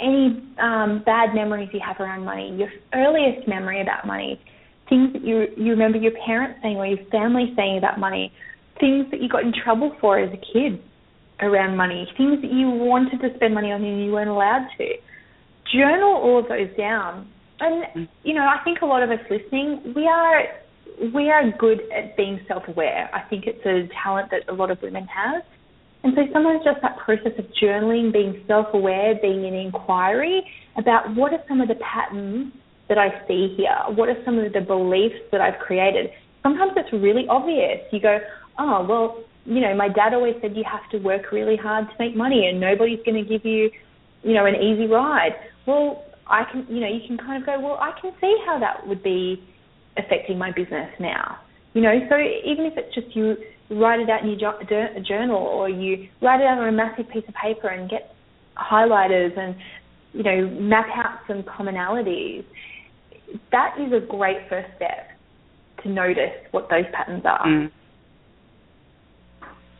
any 0.00 0.42
um, 0.58 1.02
bad 1.04 1.34
memories 1.34 1.68
you 1.72 1.80
have 1.86 2.00
around 2.00 2.24
money, 2.24 2.56
your 2.56 2.70
earliest 2.94 3.46
memory 3.46 3.82
about 3.82 4.06
money, 4.06 4.40
things 4.88 5.12
that 5.12 5.22
you 5.22 5.46
you 5.56 5.70
remember 5.70 5.98
your 5.98 6.16
parents 6.26 6.58
saying 6.62 6.76
or 6.76 6.86
your 6.86 7.04
family 7.10 7.52
saying 7.54 7.78
about 7.78 8.00
money, 8.00 8.32
things 8.80 9.06
that 9.10 9.20
you 9.20 9.28
got 9.28 9.44
in 9.44 9.52
trouble 9.52 9.94
for 10.00 10.18
as 10.18 10.32
a 10.32 10.40
kid 10.52 10.82
around 11.40 11.76
money, 11.76 12.08
things 12.16 12.40
that 12.40 12.52
you 12.52 12.68
wanted 12.68 13.20
to 13.20 13.34
spend 13.36 13.54
money 13.54 13.72
on 13.72 13.84
and 13.84 14.04
you 14.04 14.12
weren't 14.12 14.30
allowed 14.30 14.66
to. 14.78 14.86
Journal 15.72 16.14
all 16.14 16.38
of 16.40 16.48
those 16.48 16.74
down. 16.76 17.28
And 17.60 17.84
mm. 17.94 18.08
you 18.24 18.34
know, 18.34 18.42
I 18.42 18.64
think 18.64 18.80
a 18.80 18.86
lot 18.86 19.02
of 19.02 19.10
us 19.10 19.20
listening, 19.30 19.92
we 19.94 20.06
are 20.06 20.44
we 21.14 21.30
are 21.30 21.50
good 21.58 21.80
at 21.96 22.16
being 22.16 22.40
self-aware. 22.46 23.10
I 23.14 23.20
think 23.28 23.44
it's 23.46 23.64
a 23.64 23.88
talent 24.02 24.30
that 24.30 24.52
a 24.52 24.54
lot 24.54 24.70
of 24.70 24.80
women 24.82 25.06
have. 25.06 25.42
And 26.02 26.14
so 26.14 26.22
sometimes 26.32 26.64
just 26.64 26.80
that 26.82 26.98
process 26.98 27.32
of 27.38 27.44
journaling, 27.62 28.12
being 28.12 28.42
self-aware, 28.46 29.18
being 29.20 29.44
in 29.44 29.54
inquiry 29.54 30.42
about 30.76 31.14
what 31.14 31.32
are 31.32 31.42
some 31.48 31.60
of 31.60 31.68
the 31.68 31.74
patterns 31.76 32.52
that 32.88 32.98
I 32.98 33.26
see 33.26 33.54
here? 33.56 33.76
What 33.94 34.08
are 34.08 34.16
some 34.24 34.38
of 34.38 34.52
the 34.52 34.60
beliefs 34.60 35.22
that 35.32 35.40
I've 35.40 35.58
created? 35.60 36.10
Sometimes 36.42 36.72
it's 36.76 36.92
really 36.92 37.24
obvious. 37.28 37.80
You 37.92 38.00
go, 38.00 38.18
oh, 38.58 38.84
well, 38.88 39.24
you 39.44 39.60
know, 39.60 39.74
my 39.74 39.88
dad 39.88 40.12
always 40.12 40.34
said 40.42 40.56
you 40.56 40.64
have 40.70 40.88
to 40.90 40.98
work 40.98 41.32
really 41.32 41.56
hard 41.56 41.86
to 41.86 41.94
make 41.98 42.16
money 42.16 42.46
and 42.48 42.60
nobody's 42.60 43.00
going 43.06 43.22
to 43.22 43.28
give 43.28 43.44
you, 43.44 43.70
you 44.22 44.34
know, 44.34 44.44
an 44.44 44.56
easy 44.56 44.86
ride. 44.86 45.32
Well, 45.66 46.04
I 46.26 46.44
can, 46.50 46.66
you 46.68 46.80
know, 46.80 46.88
you 46.88 47.00
can 47.06 47.16
kind 47.16 47.42
of 47.42 47.46
go, 47.46 47.60
well, 47.60 47.78
I 47.80 47.92
can 48.00 48.12
see 48.20 48.36
how 48.44 48.58
that 48.58 48.86
would 48.86 49.02
be 49.02 49.42
affecting 50.04 50.38
my 50.38 50.50
business 50.50 50.90
now. 50.98 51.38
You 51.74 51.82
know, 51.82 51.94
so 52.08 52.16
even 52.16 52.66
if 52.66 52.74
it's 52.76 52.94
just 52.94 53.14
you 53.14 53.36
write 53.70 54.00
it 54.00 54.10
out 54.10 54.22
in 54.22 54.38
your 54.38 54.54
journal 55.06 55.36
or 55.36 55.68
you 55.68 56.08
write 56.20 56.40
it 56.40 56.46
out 56.46 56.58
on 56.58 56.68
a 56.68 56.72
massive 56.72 57.08
piece 57.10 57.24
of 57.28 57.34
paper 57.34 57.68
and 57.68 57.88
get 57.88 58.14
highlighters 58.56 59.38
and, 59.38 59.54
you 60.12 60.22
know, 60.24 60.48
map 60.60 60.86
out 60.94 61.20
some 61.28 61.44
commonalities, 61.44 62.44
that 63.52 63.76
is 63.78 63.92
a 63.92 64.04
great 64.04 64.38
first 64.48 64.68
step 64.76 65.06
to 65.84 65.88
notice 65.88 66.34
what 66.50 66.68
those 66.68 66.84
patterns 66.92 67.22
are. 67.24 67.46
Mm. 67.46 67.70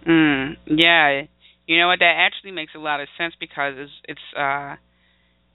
Mm, 0.06 0.56
yeah. 0.66 1.22
You 1.66 1.78
know 1.78 1.88
what? 1.88 1.98
That 1.98 2.14
actually 2.16 2.52
makes 2.52 2.72
a 2.74 2.78
lot 2.78 3.00
of 3.00 3.08
sense 3.18 3.34
because 3.38 3.74
it's 3.76 3.92
it's 4.08 4.38
uh 4.38 4.76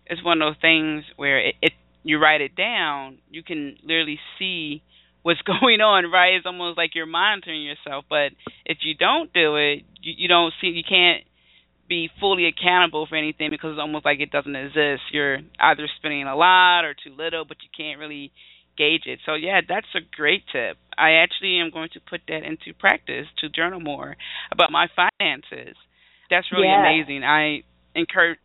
it's 0.06 0.24
one 0.24 0.42
of 0.42 0.54
those 0.54 0.62
things 0.62 1.04
where 1.16 1.40
it, 1.40 1.56
it 1.62 1.74
you 2.06 2.20
write 2.20 2.42
it 2.42 2.56
down, 2.56 3.18
you 3.30 3.44
can 3.44 3.78
literally 3.84 4.20
see 4.38 4.84
what's 5.24 5.42
going 5.60 5.82
on, 5.82 6.10
right? 6.12 6.36
It's 6.36 6.46
almost 6.46 6.78
like 6.78 6.92
you're 6.94 7.08
monitoring 7.08 7.64
yourself. 7.64 8.06
But 8.10 8.32
if 8.66 8.78
you 8.82 8.94
don't 8.94 9.34
do 9.34 9.56
it, 9.58 9.84
you, 10.02 10.14
you 10.18 10.28
don't 10.28 10.54
see, 10.62 10.68
you 10.68 10.84
can't 10.88 11.24
be 11.90 12.10
fully 12.20 12.46
accountable 12.48 13.06
for 13.08 13.16
anything 13.16 13.50
because 13.50 13.72
it's 13.74 13.82
almost 13.82 14.06
like 14.06 14.20
it 14.20 14.32
doesn't 14.32 14.56
exist. 14.56 15.02
You're 15.12 15.40
either 15.60 15.88
spending 15.98 16.24
a 16.28 16.36
lot 16.36 16.86
or 16.86 16.94
too 16.94 17.14
little, 17.18 17.44
but 17.44 17.58
you 17.62 17.70
can't 17.76 18.00
really 18.00 18.32
gauge 18.78 19.04
it. 19.06 19.20
So 19.26 19.34
yeah, 19.34 19.62
that's 19.68 19.88
a 19.96 20.02
great 20.16 20.44
tip. 20.52 20.78
I 20.98 21.24
actually 21.24 21.60
am 21.60 21.72
going 21.72 21.90
to 21.94 22.00
put 22.00 22.22
that 22.28 22.44
into 22.44 22.78
practice 22.78 23.26
to 23.40 23.50
journal 23.50 23.80
more 23.80 24.16
about 24.52 24.72
my 24.72 24.88
finances. 24.96 25.76
That's 26.30 26.52
really 26.52 26.68
yeah. 26.68 26.82
amazing. 26.82 27.24
I 27.24 27.64
encourage 27.94 28.40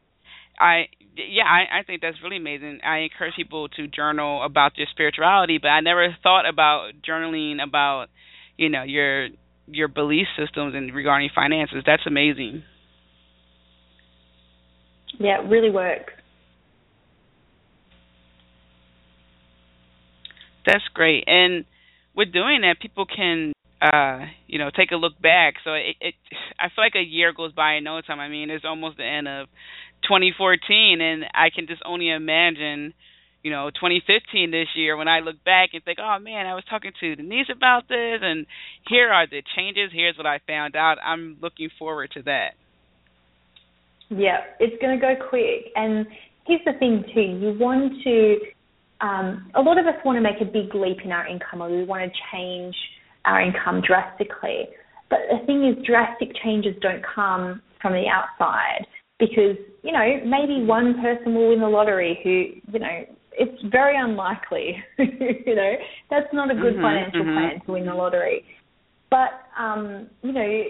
I 0.58 0.88
yeah, 1.28 1.44
I, 1.44 1.80
I 1.80 1.82
think 1.82 2.02
that's 2.02 2.16
really 2.22 2.36
amazing. 2.36 2.80
I 2.84 2.98
encourage 2.98 3.34
people 3.36 3.68
to 3.68 3.86
journal 3.86 4.44
about 4.44 4.72
their 4.76 4.86
spirituality, 4.90 5.58
but 5.60 5.68
I 5.68 5.80
never 5.80 6.16
thought 6.22 6.48
about 6.48 6.92
journaling 7.06 7.62
about, 7.62 8.06
you 8.56 8.68
know, 8.68 8.82
your 8.82 9.28
your 9.66 9.88
belief 9.88 10.26
systems 10.38 10.74
and 10.74 10.94
regarding 10.94 11.30
finances. 11.34 11.82
That's 11.86 12.02
amazing. 12.06 12.64
Yeah, 15.18 15.42
it 15.42 15.48
really 15.48 15.70
works. 15.70 16.12
That's 20.66 20.84
great. 20.94 21.24
And 21.26 21.64
with 22.14 22.32
doing 22.32 22.62
that, 22.62 22.80
people 22.80 23.06
can 23.06 23.52
uh 23.80 24.26
you 24.46 24.58
know 24.58 24.70
take 24.74 24.90
a 24.92 24.96
look 24.96 25.18
back 25.22 25.54
so 25.64 25.72
it, 25.72 25.96
it 26.00 26.14
i 26.58 26.68
feel 26.68 26.84
like 26.84 26.94
a 26.94 27.02
year 27.02 27.32
goes 27.32 27.52
by 27.52 27.76
in 27.76 27.84
no 27.84 28.00
time 28.02 28.20
i 28.20 28.28
mean 28.28 28.50
it's 28.50 28.64
almost 28.66 28.98
the 28.98 29.04
end 29.04 29.26
of 29.26 29.48
2014 30.02 31.00
and 31.00 31.24
i 31.34 31.50
can 31.54 31.66
just 31.66 31.82
only 31.84 32.10
imagine 32.10 32.94
you 33.42 33.50
know 33.50 33.70
2015 33.70 34.50
this 34.50 34.68
year 34.74 34.96
when 34.96 35.08
i 35.08 35.20
look 35.20 35.42
back 35.44 35.70
and 35.72 35.84
think 35.84 35.98
oh 36.00 36.18
man 36.18 36.46
i 36.46 36.54
was 36.54 36.64
talking 36.68 36.92
to 36.98 37.16
denise 37.16 37.48
about 37.54 37.88
this 37.88 38.20
and 38.22 38.46
here 38.88 39.10
are 39.10 39.26
the 39.26 39.42
changes. 39.56 39.90
Here's 39.92 40.16
what 40.16 40.26
i 40.26 40.40
found 40.46 40.76
out. 40.76 40.96
I'm 41.04 41.38
looking 41.40 41.70
forward 41.78 42.10
to 42.14 42.22
that. 42.22 42.54
Yeah 44.10 44.40
it's 44.58 44.80
going 44.80 44.98
to 44.98 45.00
go 45.00 45.14
quick. 45.28 45.72
And 45.74 46.06
here's 46.46 46.64
the 46.64 46.72
thing 46.78 47.04
too. 47.14 47.20
You 47.20 47.56
want 47.58 47.92
to 48.04 48.36
um, 49.00 49.50
a 49.54 49.62
lot 49.62 49.78
of 49.78 49.86
us 49.86 49.94
want 50.04 50.16
to 50.16 50.20
make 50.20 50.40
a 50.40 50.44
big 50.44 50.74
leap 50.74 50.98
in 51.04 51.12
our 51.12 51.26
income 51.26 51.62
or 51.62 51.70
we 51.70 51.84
want 51.84 52.12
to 52.12 52.18
change 52.32 52.74
our 53.24 53.40
income 53.40 53.80
drastically. 53.86 54.68
But 55.08 55.20
the 55.30 55.44
thing 55.46 55.66
is, 55.66 55.84
drastic 55.84 56.30
changes 56.44 56.74
don't 56.80 57.02
come 57.02 57.62
from 57.80 57.94
the 57.94 58.04
outside 58.08 58.86
because, 59.20 59.56
you 59.82 59.92
know, 59.92 60.20
maybe 60.24 60.64
one 60.64 61.00
person 61.00 61.34
will 61.34 61.50
win 61.50 61.60
the 61.60 61.68
lottery 61.68 62.18
who, 62.24 62.72
you 62.72 62.78
know, 62.80 63.04
it's 63.32 63.62
very 63.70 63.96
unlikely. 63.96 64.82
you 64.98 65.54
know, 65.54 65.74
that's 66.10 66.32
not 66.32 66.50
a 66.50 66.54
good 66.54 66.74
mm-hmm, 66.74 66.82
financial 66.82 67.20
mm-hmm. 67.20 67.38
plan 67.38 67.60
to 67.66 67.72
win 67.72 67.86
the 67.86 67.94
lottery. 67.94 68.44
But, 69.10 69.46
um, 69.58 70.08
you 70.22 70.32
know, 70.32 70.62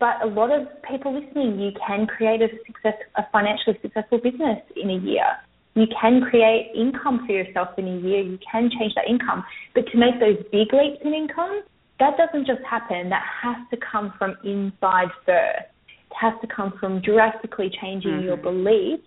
but 0.00 0.22
a 0.22 0.26
lot 0.26 0.50
of 0.50 0.66
people 0.88 1.14
listening, 1.14 1.60
you 1.60 1.70
can 1.86 2.06
create 2.06 2.42
a 2.42 2.48
success, 2.66 2.98
a 3.16 3.22
financially 3.32 3.78
successful 3.82 4.18
business 4.18 4.58
in 4.76 4.90
a 4.90 4.98
year. 4.98 5.26
You 5.74 5.86
can 6.00 6.22
create 6.22 6.72
income 6.74 7.24
for 7.26 7.32
yourself 7.32 7.68
in 7.78 7.86
a 7.86 7.98
year. 7.98 8.22
You 8.22 8.38
can 8.50 8.70
change 8.78 8.94
that 8.94 9.08
income. 9.08 9.44
But 9.74 9.84
to 9.92 9.98
make 9.98 10.18
those 10.18 10.38
big 10.50 10.72
leaps 10.72 11.02
in 11.04 11.12
income, 11.12 11.62
that 12.00 12.16
doesn't 12.16 12.46
just 12.46 12.62
happen. 12.68 13.10
That 13.10 13.22
has 13.42 13.56
to 13.70 13.76
come 13.76 14.12
from 14.18 14.36
inside 14.42 15.08
first. 15.24 15.70
Has 16.20 16.32
to 16.40 16.46
come 16.46 16.72
from 16.80 17.00
drastically 17.02 17.70
changing 17.80 18.12
mm-hmm. 18.12 18.24
your 18.24 18.36
beliefs 18.36 19.02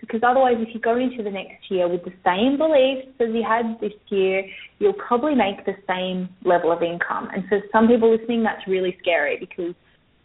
because 0.00 0.20
otherwise 0.22 0.56
if 0.58 0.74
you 0.74 0.80
go 0.80 0.98
into 0.98 1.22
the 1.22 1.30
next 1.30 1.70
year 1.70 1.88
with 1.88 2.04
the 2.04 2.12
same 2.24 2.58
beliefs 2.58 3.08
as 3.20 3.28
you 3.32 3.42
had 3.46 3.80
this 3.80 3.96
year, 4.08 4.44
you'll 4.78 4.92
probably 4.94 5.34
make 5.34 5.64
the 5.64 5.74
same 5.88 6.28
level 6.44 6.72
of 6.72 6.82
income. 6.82 7.28
And 7.32 7.44
for 7.48 7.60
some 7.72 7.88
people 7.88 8.10
listening, 8.14 8.42
that's 8.42 8.66
really 8.68 8.96
scary 9.00 9.38
because, 9.40 9.74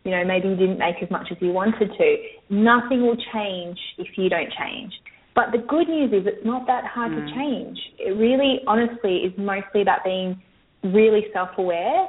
you 0.04 0.12
know, 0.12 0.26
maybe 0.26 0.50
you 0.50 0.56
didn't 0.56 0.80
make 0.80 0.96
as 1.02 1.10
much 1.10 1.28
as 1.32 1.38
you 1.40 1.52
wanted 1.52 1.92
to. 1.98 2.16
Nothing 2.50 3.04
will 3.04 3.18
change 3.32 3.78
if 3.98 4.18
you 4.18 4.28
don't 4.30 4.52
change. 4.52 4.92
But 5.34 5.52
the 5.52 5.60
good 5.60 5.88
news 5.88 6.12
is 6.12 6.28
it's 6.28 6.46
not 6.46 6.68
that 6.68 6.84
hard 6.86 7.12
mm. 7.12 7.26
to 7.26 7.34
change. 7.34 7.80
It 8.00 8.18
really, 8.18 8.60
honestly, 8.68 9.18
is 9.24 9.34
mostly 9.38 9.82
about 9.82 10.04
being 10.04 10.42
really 10.84 11.28
self 11.32 11.50
aware, 11.58 12.08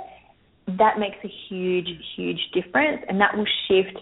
that 0.79 0.99
makes 0.99 1.19
a 1.25 1.31
huge, 1.49 1.89
huge 2.17 2.41
difference 2.53 3.03
and 3.09 3.21
that 3.21 3.37
will 3.37 3.47
shift 3.69 3.99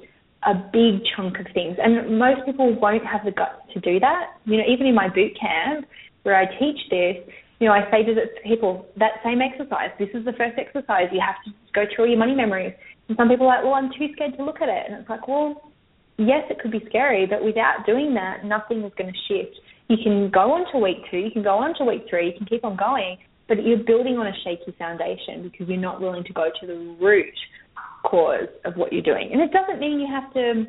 a 0.47 0.55
big 0.55 1.03
chunk 1.16 1.39
of 1.39 1.47
things. 1.53 1.76
And 1.82 2.18
most 2.18 2.45
people 2.47 2.78
won't 2.78 3.05
have 3.05 3.24
the 3.24 3.32
guts 3.32 3.59
to 3.74 3.80
do 3.80 3.99
that. 4.01 4.39
You 4.45 4.59
know, 4.59 4.64
even 4.68 4.86
in 4.86 4.95
my 4.95 5.09
boot 5.09 5.32
camp 5.41 5.86
where 6.22 6.36
I 6.36 6.47
teach 6.59 6.78
this, 6.91 7.16
you 7.59 7.66
know, 7.66 7.74
I 7.74 7.91
say 7.91 8.05
to 8.05 8.14
the 8.14 8.26
people, 8.47 8.86
that 8.99 9.18
same 9.24 9.41
exercise, 9.43 9.91
this 9.99 10.11
is 10.14 10.24
the 10.24 10.32
first 10.32 10.59
exercise, 10.59 11.09
you 11.11 11.20
have 11.20 11.43
to 11.45 11.51
go 11.74 11.84
through 11.91 12.05
all 12.05 12.11
your 12.11 12.18
money 12.18 12.34
memories. 12.34 12.72
And 13.09 13.16
some 13.16 13.28
people 13.28 13.47
are 13.49 13.57
like, 13.57 13.64
well, 13.64 13.74
I'm 13.74 13.91
too 13.91 14.12
scared 14.14 14.36
to 14.36 14.45
look 14.45 14.62
at 14.62 14.68
it. 14.68 14.84
And 14.89 15.01
it's 15.01 15.09
like, 15.09 15.26
well, 15.26 15.72
yes, 16.18 16.45
it 16.51 16.61
could 16.61 16.70
be 16.70 16.84
scary, 16.89 17.26
but 17.26 17.43
without 17.43 17.86
doing 17.86 18.14
that, 18.14 18.45
nothing 18.45 18.84
is 18.84 18.93
going 18.97 19.12
to 19.12 19.18
shift. 19.26 19.59
You 19.89 19.97
can 20.03 20.30
go 20.30 20.53
on 20.53 20.70
to 20.72 20.78
week 20.78 20.99
two, 21.11 21.18
you 21.18 21.30
can 21.30 21.43
go 21.43 21.59
on 21.59 21.74
to 21.78 21.84
week 21.84 22.05
three, 22.11 22.26
you 22.26 22.32
can 22.36 22.47
keep 22.47 22.64
on 22.64 22.76
going, 22.76 23.16
but 23.49 23.64
you're 23.64 23.78
building 23.78 24.18
on 24.18 24.26
a 24.26 24.36
shaky 24.45 24.76
foundation 24.78 25.43
because 25.43 25.66
you're 25.66 25.80
not 25.80 26.01
willing 26.01 26.22
to 26.24 26.32
go 26.32 26.51
to 26.61 26.66
the 26.66 26.97
root 27.01 27.34
cause 28.09 28.48
of 28.64 28.76
what 28.76 28.92
you're 28.92 29.02
doing. 29.02 29.30
And 29.32 29.40
it 29.40 29.52
doesn't 29.52 29.80
mean 29.80 30.00
you 30.00 30.09
have 30.09 30.32
to. 30.34 30.66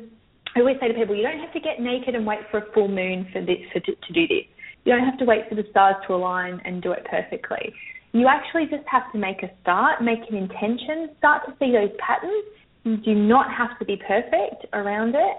I 0.54 0.60
always 0.60 0.76
say 0.80 0.88
to 0.88 0.94
people, 0.94 1.14
you 1.14 1.22
don't 1.22 1.38
have 1.38 1.52
to 1.52 1.60
get 1.60 1.80
naked 1.80 2.14
and 2.14 2.26
wait 2.26 2.40
for 2.50 2.58
a 2.58 2.72
full 2.72 2.88
moon 2.88 3.28
for 3.32 3.40
this 3.40 3.58
for 3.72 3.80
to, 3.80 3.92
to 3.94 4.12
do 4.12 4.26
this. 4.26 4.44
You 4.84 4.92
don't 4.92 5.04
have 5.04 5.18
to 5.18 5.24
wait 5.24 5.48
for 5.48 5.54
the 5.54 5.64
stars 5.70 5.96
to 6.06 6.14
align 6.14 6.60
and 6.64 6.82
do 6.82 6.92
it 6.92 7.06
perfectly. 7.08 7.72
You 8.12 8.26
actually 8.26 8.64
just 8.64 8.86
have 8.90 9.10
to 9.12 9.18
make 9.18 9.42
a 9.42 9.50
start, 9.62 10.02
make 10.02 10.18
an 10.28 10.36
intention, 10.36 11.14
start 11.18 11.42
to 11.46 11.52
see 11.60 11.70
those 11.70 11.94
patterns. 12.04 12.44
You 12.82 12.96
do 12.96 13.14
not 13.14 13.46
have 13.54 13.78
to 13.78 13.84
be 13.84 13.96
perfect 13.96 14.66
around 14.72 15.14
it, 15.14 15.36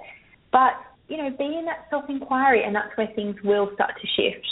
but 0.52 0.74
you 1.10 1.18
know, 1.18 1.30
be 1.38 1.44
in 1.44 1.66
that 1.66 1.88
self 1.90 2.06
inquiry, 2.08 2.64
and 2.64 2.74
that's 2.74 2.96
where 2.96 3.08
things 3.16 3.36
will 3.44 3.70
start 3.74 3.92
to 4.00 4.08
shift. 4.16 4.48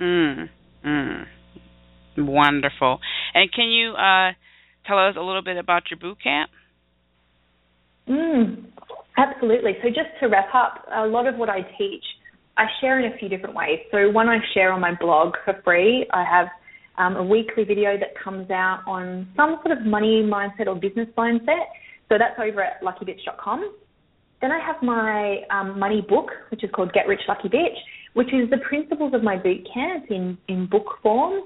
Mm. 0.00 0.48
Mm. 0.86 1.24
Wonderful. 2.16 3.00
And 3.34 3.52
can 3.52 3.68
you 3.68 3.92
uh, 3.92 4.32
tell 4.90 4.98
us 4.98 5.14
a 5.16 5.22
little 5.22 5.42
bit 5.42 5.56
about 5.56 5.84
your 5.90 5.98
boot 5.98 6.18
camp? 6.22 6.50
Mm, 8.08 8.64
absolutely. 9.16 9.72
So 9.82 9.88
just 9.88 10.10
to 10.20 10.26
wrap 10.26 10.52
up, 10.54 10.84
a 10.92 11.06
lot 11.06 11.26
of 11.28 11.36
what 11.36 11.48
I 11.48 11.62
teach, 11.78 12.04
I 12.56 12.64
share 12.80 12.98
in 12.98 13.12
a 13.12 13.16
few 13.16 13.28
different 13.28 13.54
ways. 13.54 13.78
So 13.92 14.10
one 14.10 14.28
I 14.28 14.38
share 14.52 14.72
on 14.72 14.80
my 14.80 14.94
blog 15.00 15.34
for 15.44 15.60
free. 15.64 16.06
I 16.12 16.24
have 16.24 16.48
um, 16.98 17.16
a 17.16 17.24
weekly 17.24 17.64
video 17.64 17.96
that 17.98 18.18
comes 18.22 18.50
out 18.50 18.82
on 18.86 19.28
some 19.36 19.60
sort 19.64 19.78
of 19.78 19.86
money 19.86 20.22
mindset 20.22 20.66
or 20.66 20.74
business 20.74 21.08
mindset. 21.16 21.66
So 22.08 22.16
that's 22.18 22.38
over 22.38 22.62
at 22.62 22.82
luckybitch.com. 22.82 23.72
Then 24.40 24.50
I 24.50 24.58
have 24.58 24.82
my 24.82 25.42
um, 25.50 25.78
money 25.78 26.04
book, 26.06 26.30
which 26.50 26.64
is 26.64 26.70
called 26.74 26.92
Get 26.92 27.06
Rich 27.06 27.20
Lucky 27.28 27.48
Bitch, 27.48 27.76
which 28.14 28.28
is 28.28 28.50
the 28.50 28.58
principles 28.68 29.14
of 29.14 29.22
my 29.22 29.36
boot 29.36 29.66
camp 29.72 30.06
in, 30.10 30.36
in 30.48 30.66
book 30.66 30.98
form. 31.02 31.42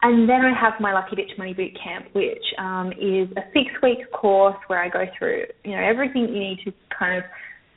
And 0.00 0.28
then 0.28 0.42
I 0.42 0.52
have 0.58 0.74
my 0.80 0.92
Lucky 0.92 1.16
Bitch 1.16 1.36
Money 1.38 1.54
Boot 1.54 1.76
Camp, 1.82 2.06
which 2.12 2.44
um, 2.58 2.92
is 2.92 3.28
a 3.36 3.42
six 3.52 3.66
week 3.82 4.10
course 4.12 4.56
where 4.68 4.80
I 4.80 4.88
go 4.88 5.04
through, 5.18 5.44
you 5.64 5.72
know, 5.72 5.82
everything 5.82 6.28
you 6.28 6.38
need 6.38 6.60
to 6.64 6.72
kind 6.96 7.18
of 7.18 7.24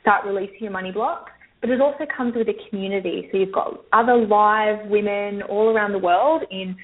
start 0.02 0.24
releasing 0.24 0.60
your 0.60 0.70
money 0.70 0.92
blocks. 0.92 1.32
But 1.60 1.70
it 1.70 1.80
also 1.80 2.04
comes 2.16 2.34
with 2.36 2.48
a 2.48 2.54
community. 2.68 3.28
So 3.30 3.38
you've 3.38 3.52
got 3.52 3.84
other 3.92 4.16
live 4.16 4.88
women 4.88 5.42
all 5.42 5.70
around 5.70 5.92
the 5.92 5.98
world 5.98 6.42
in, 6.50 6.76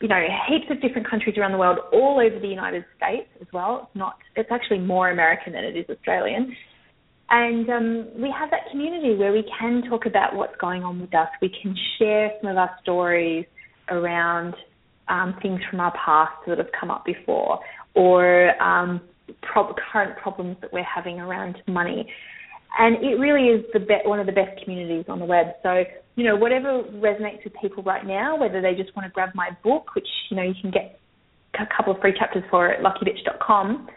you 0.00 0.08
know, 0.08 0.22
heaps 0.48 0.66
of 0.70 0.80
different 0.80 1.08
countries 1.08 1.36
around 1.36 1.52
the 1.52 1.58
world, 1.58 1.78
all 1.92 2.20
over 2.20 2.38
the 2.38 2.48
United 2.48 2.84
States 2.96 3.28
as 3.40 3.46
well. 3.52 3.88
It's 3.88 3.98
not, 3.98 4.16
it's 4.36 4.50
actually 4.50 4.78
more 4.78 5.10
American 5.10 5.52
than 5.52 5.64
it 5.64 5.76
is 5.76 5.86
Australian. 5.90 6.54
And 7.28 7.68
um, 7.70 8.08
we 8.16 8.32
have 8.36 8.50
that 8.50 8.70
community 8.70 9.14
where 9.14 9.32
we 9.32 9.44
can 9.58 9.82
talk 9.88 10.06
about 10.06 10.34
what's 10.34 10.56
going 10.60 10.84
on 10.84 11.00
with 11.00 11.14
us. 11.14 11.28
We 11.40 11.50
can 11.62 11.74
share 11.98 12.30
some 12.40 12.50
of 12.50 12.56
our 12.56 12.70
stories 12.82 13.46
around 13.88 14.54
um, 15.10 15.34
things 15.42 15.60
from 15.68 15.80
our 15.80 15.92
past 15.92 16.32
that 16.46 16.58
have 16.58 16.70
come 16.78 16.90
up 16.90 17.04
before, 17.04 17.58
or 17.94 18.62
um, 18.62 19.00
current 19.42 20.16
problems 20.22 20.56
that 20.60 20.72
we're 20.72 20.82
having 20.84 21.20
around 21.20 21.56
money. 21.66 22.10
And 22.78 22.96
it 23.02 23.18
really 23.18 23.48
is 23.48 23.64
the 23.72 23.80
be- 23.80 24.04
one 24.04 24.20
of 24.20 24.26
the 24.26 24.32
best 24.32 24.62
communities 24.62 25.04
on 25.08 25.18
the 25.18 25.24
web. 25.24 25.46
So, 25.62 25.82
you 26.14 26.24
know, 26.24 26.36
whatever 26.36 26.84
resonates 26.94 27.42
with 27.44 27.52
people 27.60 27.82
right 27.82 28.06
now, 28.06 28.38
whether 28.38 28.62
they 28.62 28.74
just 28.74 28.94
want 28.94 29.06
to 29.06 29.12
grab 29.12 29.30
my 29.34 29.50
book, 29.64 29.94
which, 29.94 30.06
you 30.30 30.36
know, 30.36 30.44
you 30.44 30.54
can 30.60 30.70
get 30.70 31.00
a 31.54 31.66
couple 31.76 31.92
of 31.92 32.00
free 32.00 32.14
chapters 32.16 32.44
for 32.50 32.72
at 32.72 32.80
luckybitch.com 32.80 33.88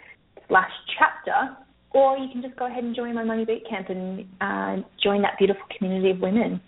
slash 0.47 0.71
chapter, 0.97 1.55
or 1.91 2.17
you 2.17 2.27
can 2.31 2.41
just 2.41 2.55
go 2.55 2.65
ahead 2.65 2.83
and 2.83 2.95
join 2.95 3.13
my 3.13 3.23
Money 3.23 3.45
Boot 3.45 3.61
Camp 3.69 3.89
and 3.89 4.25
uh, 4.41 4.83
join 5.03 5.21
that 5.21 5.37
beautiful 5.37 5.63
community 5.77 6.09
of 6.09 6.19
women. 6.19 6.59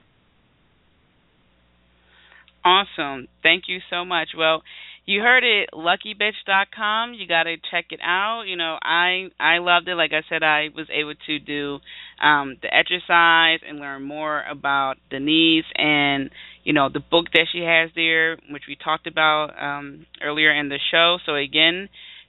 Awesome. 2.65 3.27
Thank 3.43 3.65
you 3.67 3.79
so 3.91 4.03
much. 4.05 4.29
Well, 4.35 4.63
you 5.05 5.21
heard 5.21 5.43
it, 5.43 5.69
luckybitch.com. 5.71 7.13
You 7.13 7.27
got 7.27 7.43
to 7.43 7.57
check 7.69 7.85
it 7.91 7.99
out. 8.03 8.45
You 8.47 8.55
know, 8.57 8.79
I 8.81 9.27
I 9.39 9.59
loved 9.59 9.87
it. 9.87 9.93
Like 9.93 10.13
I 10.13 10.23
said, 10.27 10.41
I 10.41 10.69
was 10.75 10.87
able 10.91 11.13
to 11.27 11.39
do 11.39 11.77
um 12.19 12.57
the 12.63 12.73
exercise 12.73 13.59
and 13.67 13.79
learn 13.79 14.01
more 14.01 14.43
about 14.49 14.95
Denise 15.11 15.65
and 15.75 16.31
you 16.63 16.73
know 16.73 16.89
the 16.91 16.99
book 17.01 17.27
that 17.33 17.45
she 17.53 17.59
has 17.59 17.91
there, 17.95 18.37
which 18.49 18.63
we 18.67 18.75
talked 18.83 19.05
about 19.05 19.51
um 19.61 20.07
earlier 20.23 20.51
in 20.51 20.69
the 20.69 20.79
show. 20.91 21.17
So 21.27 21.35
again, 21.35 21.87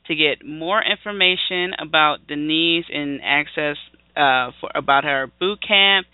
to 0.09 0.15
get 0.15 0.47
more 0.47 0.83
information 0.83 1.73
about 1.81 2.27
Denise 2.29 2.85
and 2.93 3.21
access 3.25 3.79
uh, 4.15 4.51
for 4.61 4.71
about 4.75 5.05
her 5.05 5.29
boot 5.41 5.61
camp, 5.67 6.07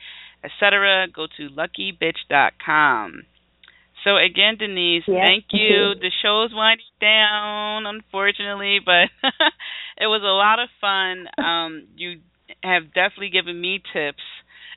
etc., 0.44 1.08
go 1.12 1.26
to 1.36 1.48
luckybitch.com. 1.48 3.22
So 4.04 4.16
again, 4.16 4.56
Denise, 4.58 5.04
yes. 5.06 5.24
thank 5.24 5.44
you. 5.52 5.94
The 6.00 6.10
show's 6.22 6.50
winding 6.52 6.86
down, 7.00 7.86
unfortunately, 7.86 8.78
but 8.84 9.08
it 9.98 10.06
was 10.06 10.22
a 10.22 10.34
lot 10.34 10.58
of 10.58 10.68
fun. 10.80 11.26
Um, 11.42 11.88
you 11.96 12.20
have 12.62 12.92
definitely 12.94 13.30
given 13.30 13.60
me 13.60 13.82
tips 13.92 14.22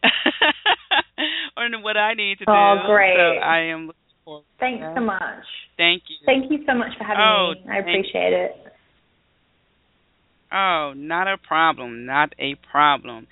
on 1.57 1.81
what 1.81 1.97
I 1.97 2.13
need 2.13 2.39
to 2.39 2.45
do. 2.45 2.51
Oh, 2.51 2.83
great! 2.87 3.15
So 3.17 3.39
I 3.39 3.59
am. 3.71 3.91
Thanks 4.59 4.83
so 4.95 5.01
much. 5.01 5.45
Thank 5.77 6.03
you. 6.09 6.15
Thank 6.25 6.51
you 6.51 6.59
so 6.65 6.73
much 6.73 6.91
for 6.97 7.03
having 7.03 7.23
oh, 7.23 7.53
me. 7.53 7.71
I 7.71 7.77
appreciate 7.77 8.33
it. 8.33 8.51
Oh, 10.51 10.93
not 10.95 11.27
a 11.27 11.37
problem. 11.37 12.05
Not 12.05 12.33
a 12.39 12.55
problem. 12.71 13.27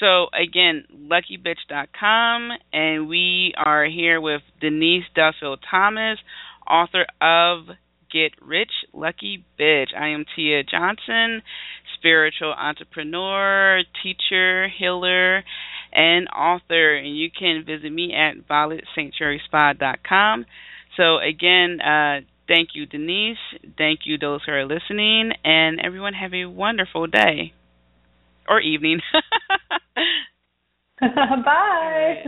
So 0.00 0.26
again, 0.34 0.84
luckybitch.com, 0.92 2.50
and 2.72 3.08
we 3.08 3.54
are 3.56 3.84
here 3.86 4.20
with 4.20 4.42
Denise 4.60 5.04
Duffield 5.14 5.60
Thomas, 5.70 6.18
author 6.68 7.06
of 7.20 7.68
Get 8.12 8.32
Rich 8.42 8.72
Lucky 8.92 9.44
Bitch. 9.58 9.94
I 9.96 10.08
am 10.08 10.24
Tia 10.34 10.64
Johnson, 10.64 11.42
spiritual 11.96 12.52
entrepreneur, 12.52 13.82
teacher, 14.02 14.68
healer, 14.68 15.44
and 15.92 16.28
author. 16.28 16.96
And 16.96 17.16
you 17.16 17.30
can 17.36 17.64
visit 17.64 17.92
me 17.92 18.12
at 18.14 18.48
violetsanctuaryspa.com. 18.48 20.46
So 20.96 21.18
again, 21.18 21.80
uh, 21.80 22.20
thank 22.48 22.70
you, 22.74 22.86
Denise. 22.86 23.38
Thank 23.78 24.00
you, 24.06 24.18
those 24.18 24.40
who 24.44 24.52
are 24.52 24.64
listening, 24.64 25.32
and 25.44 25.80
everyone 25.80 26.14
have 26.14 26.34
a 26.34 26.46
wonderful 26.46 27.06
day 27.06 27.52
or 28.48 28.60
evening. 28.60 29.00
Bye. 31.44 32.24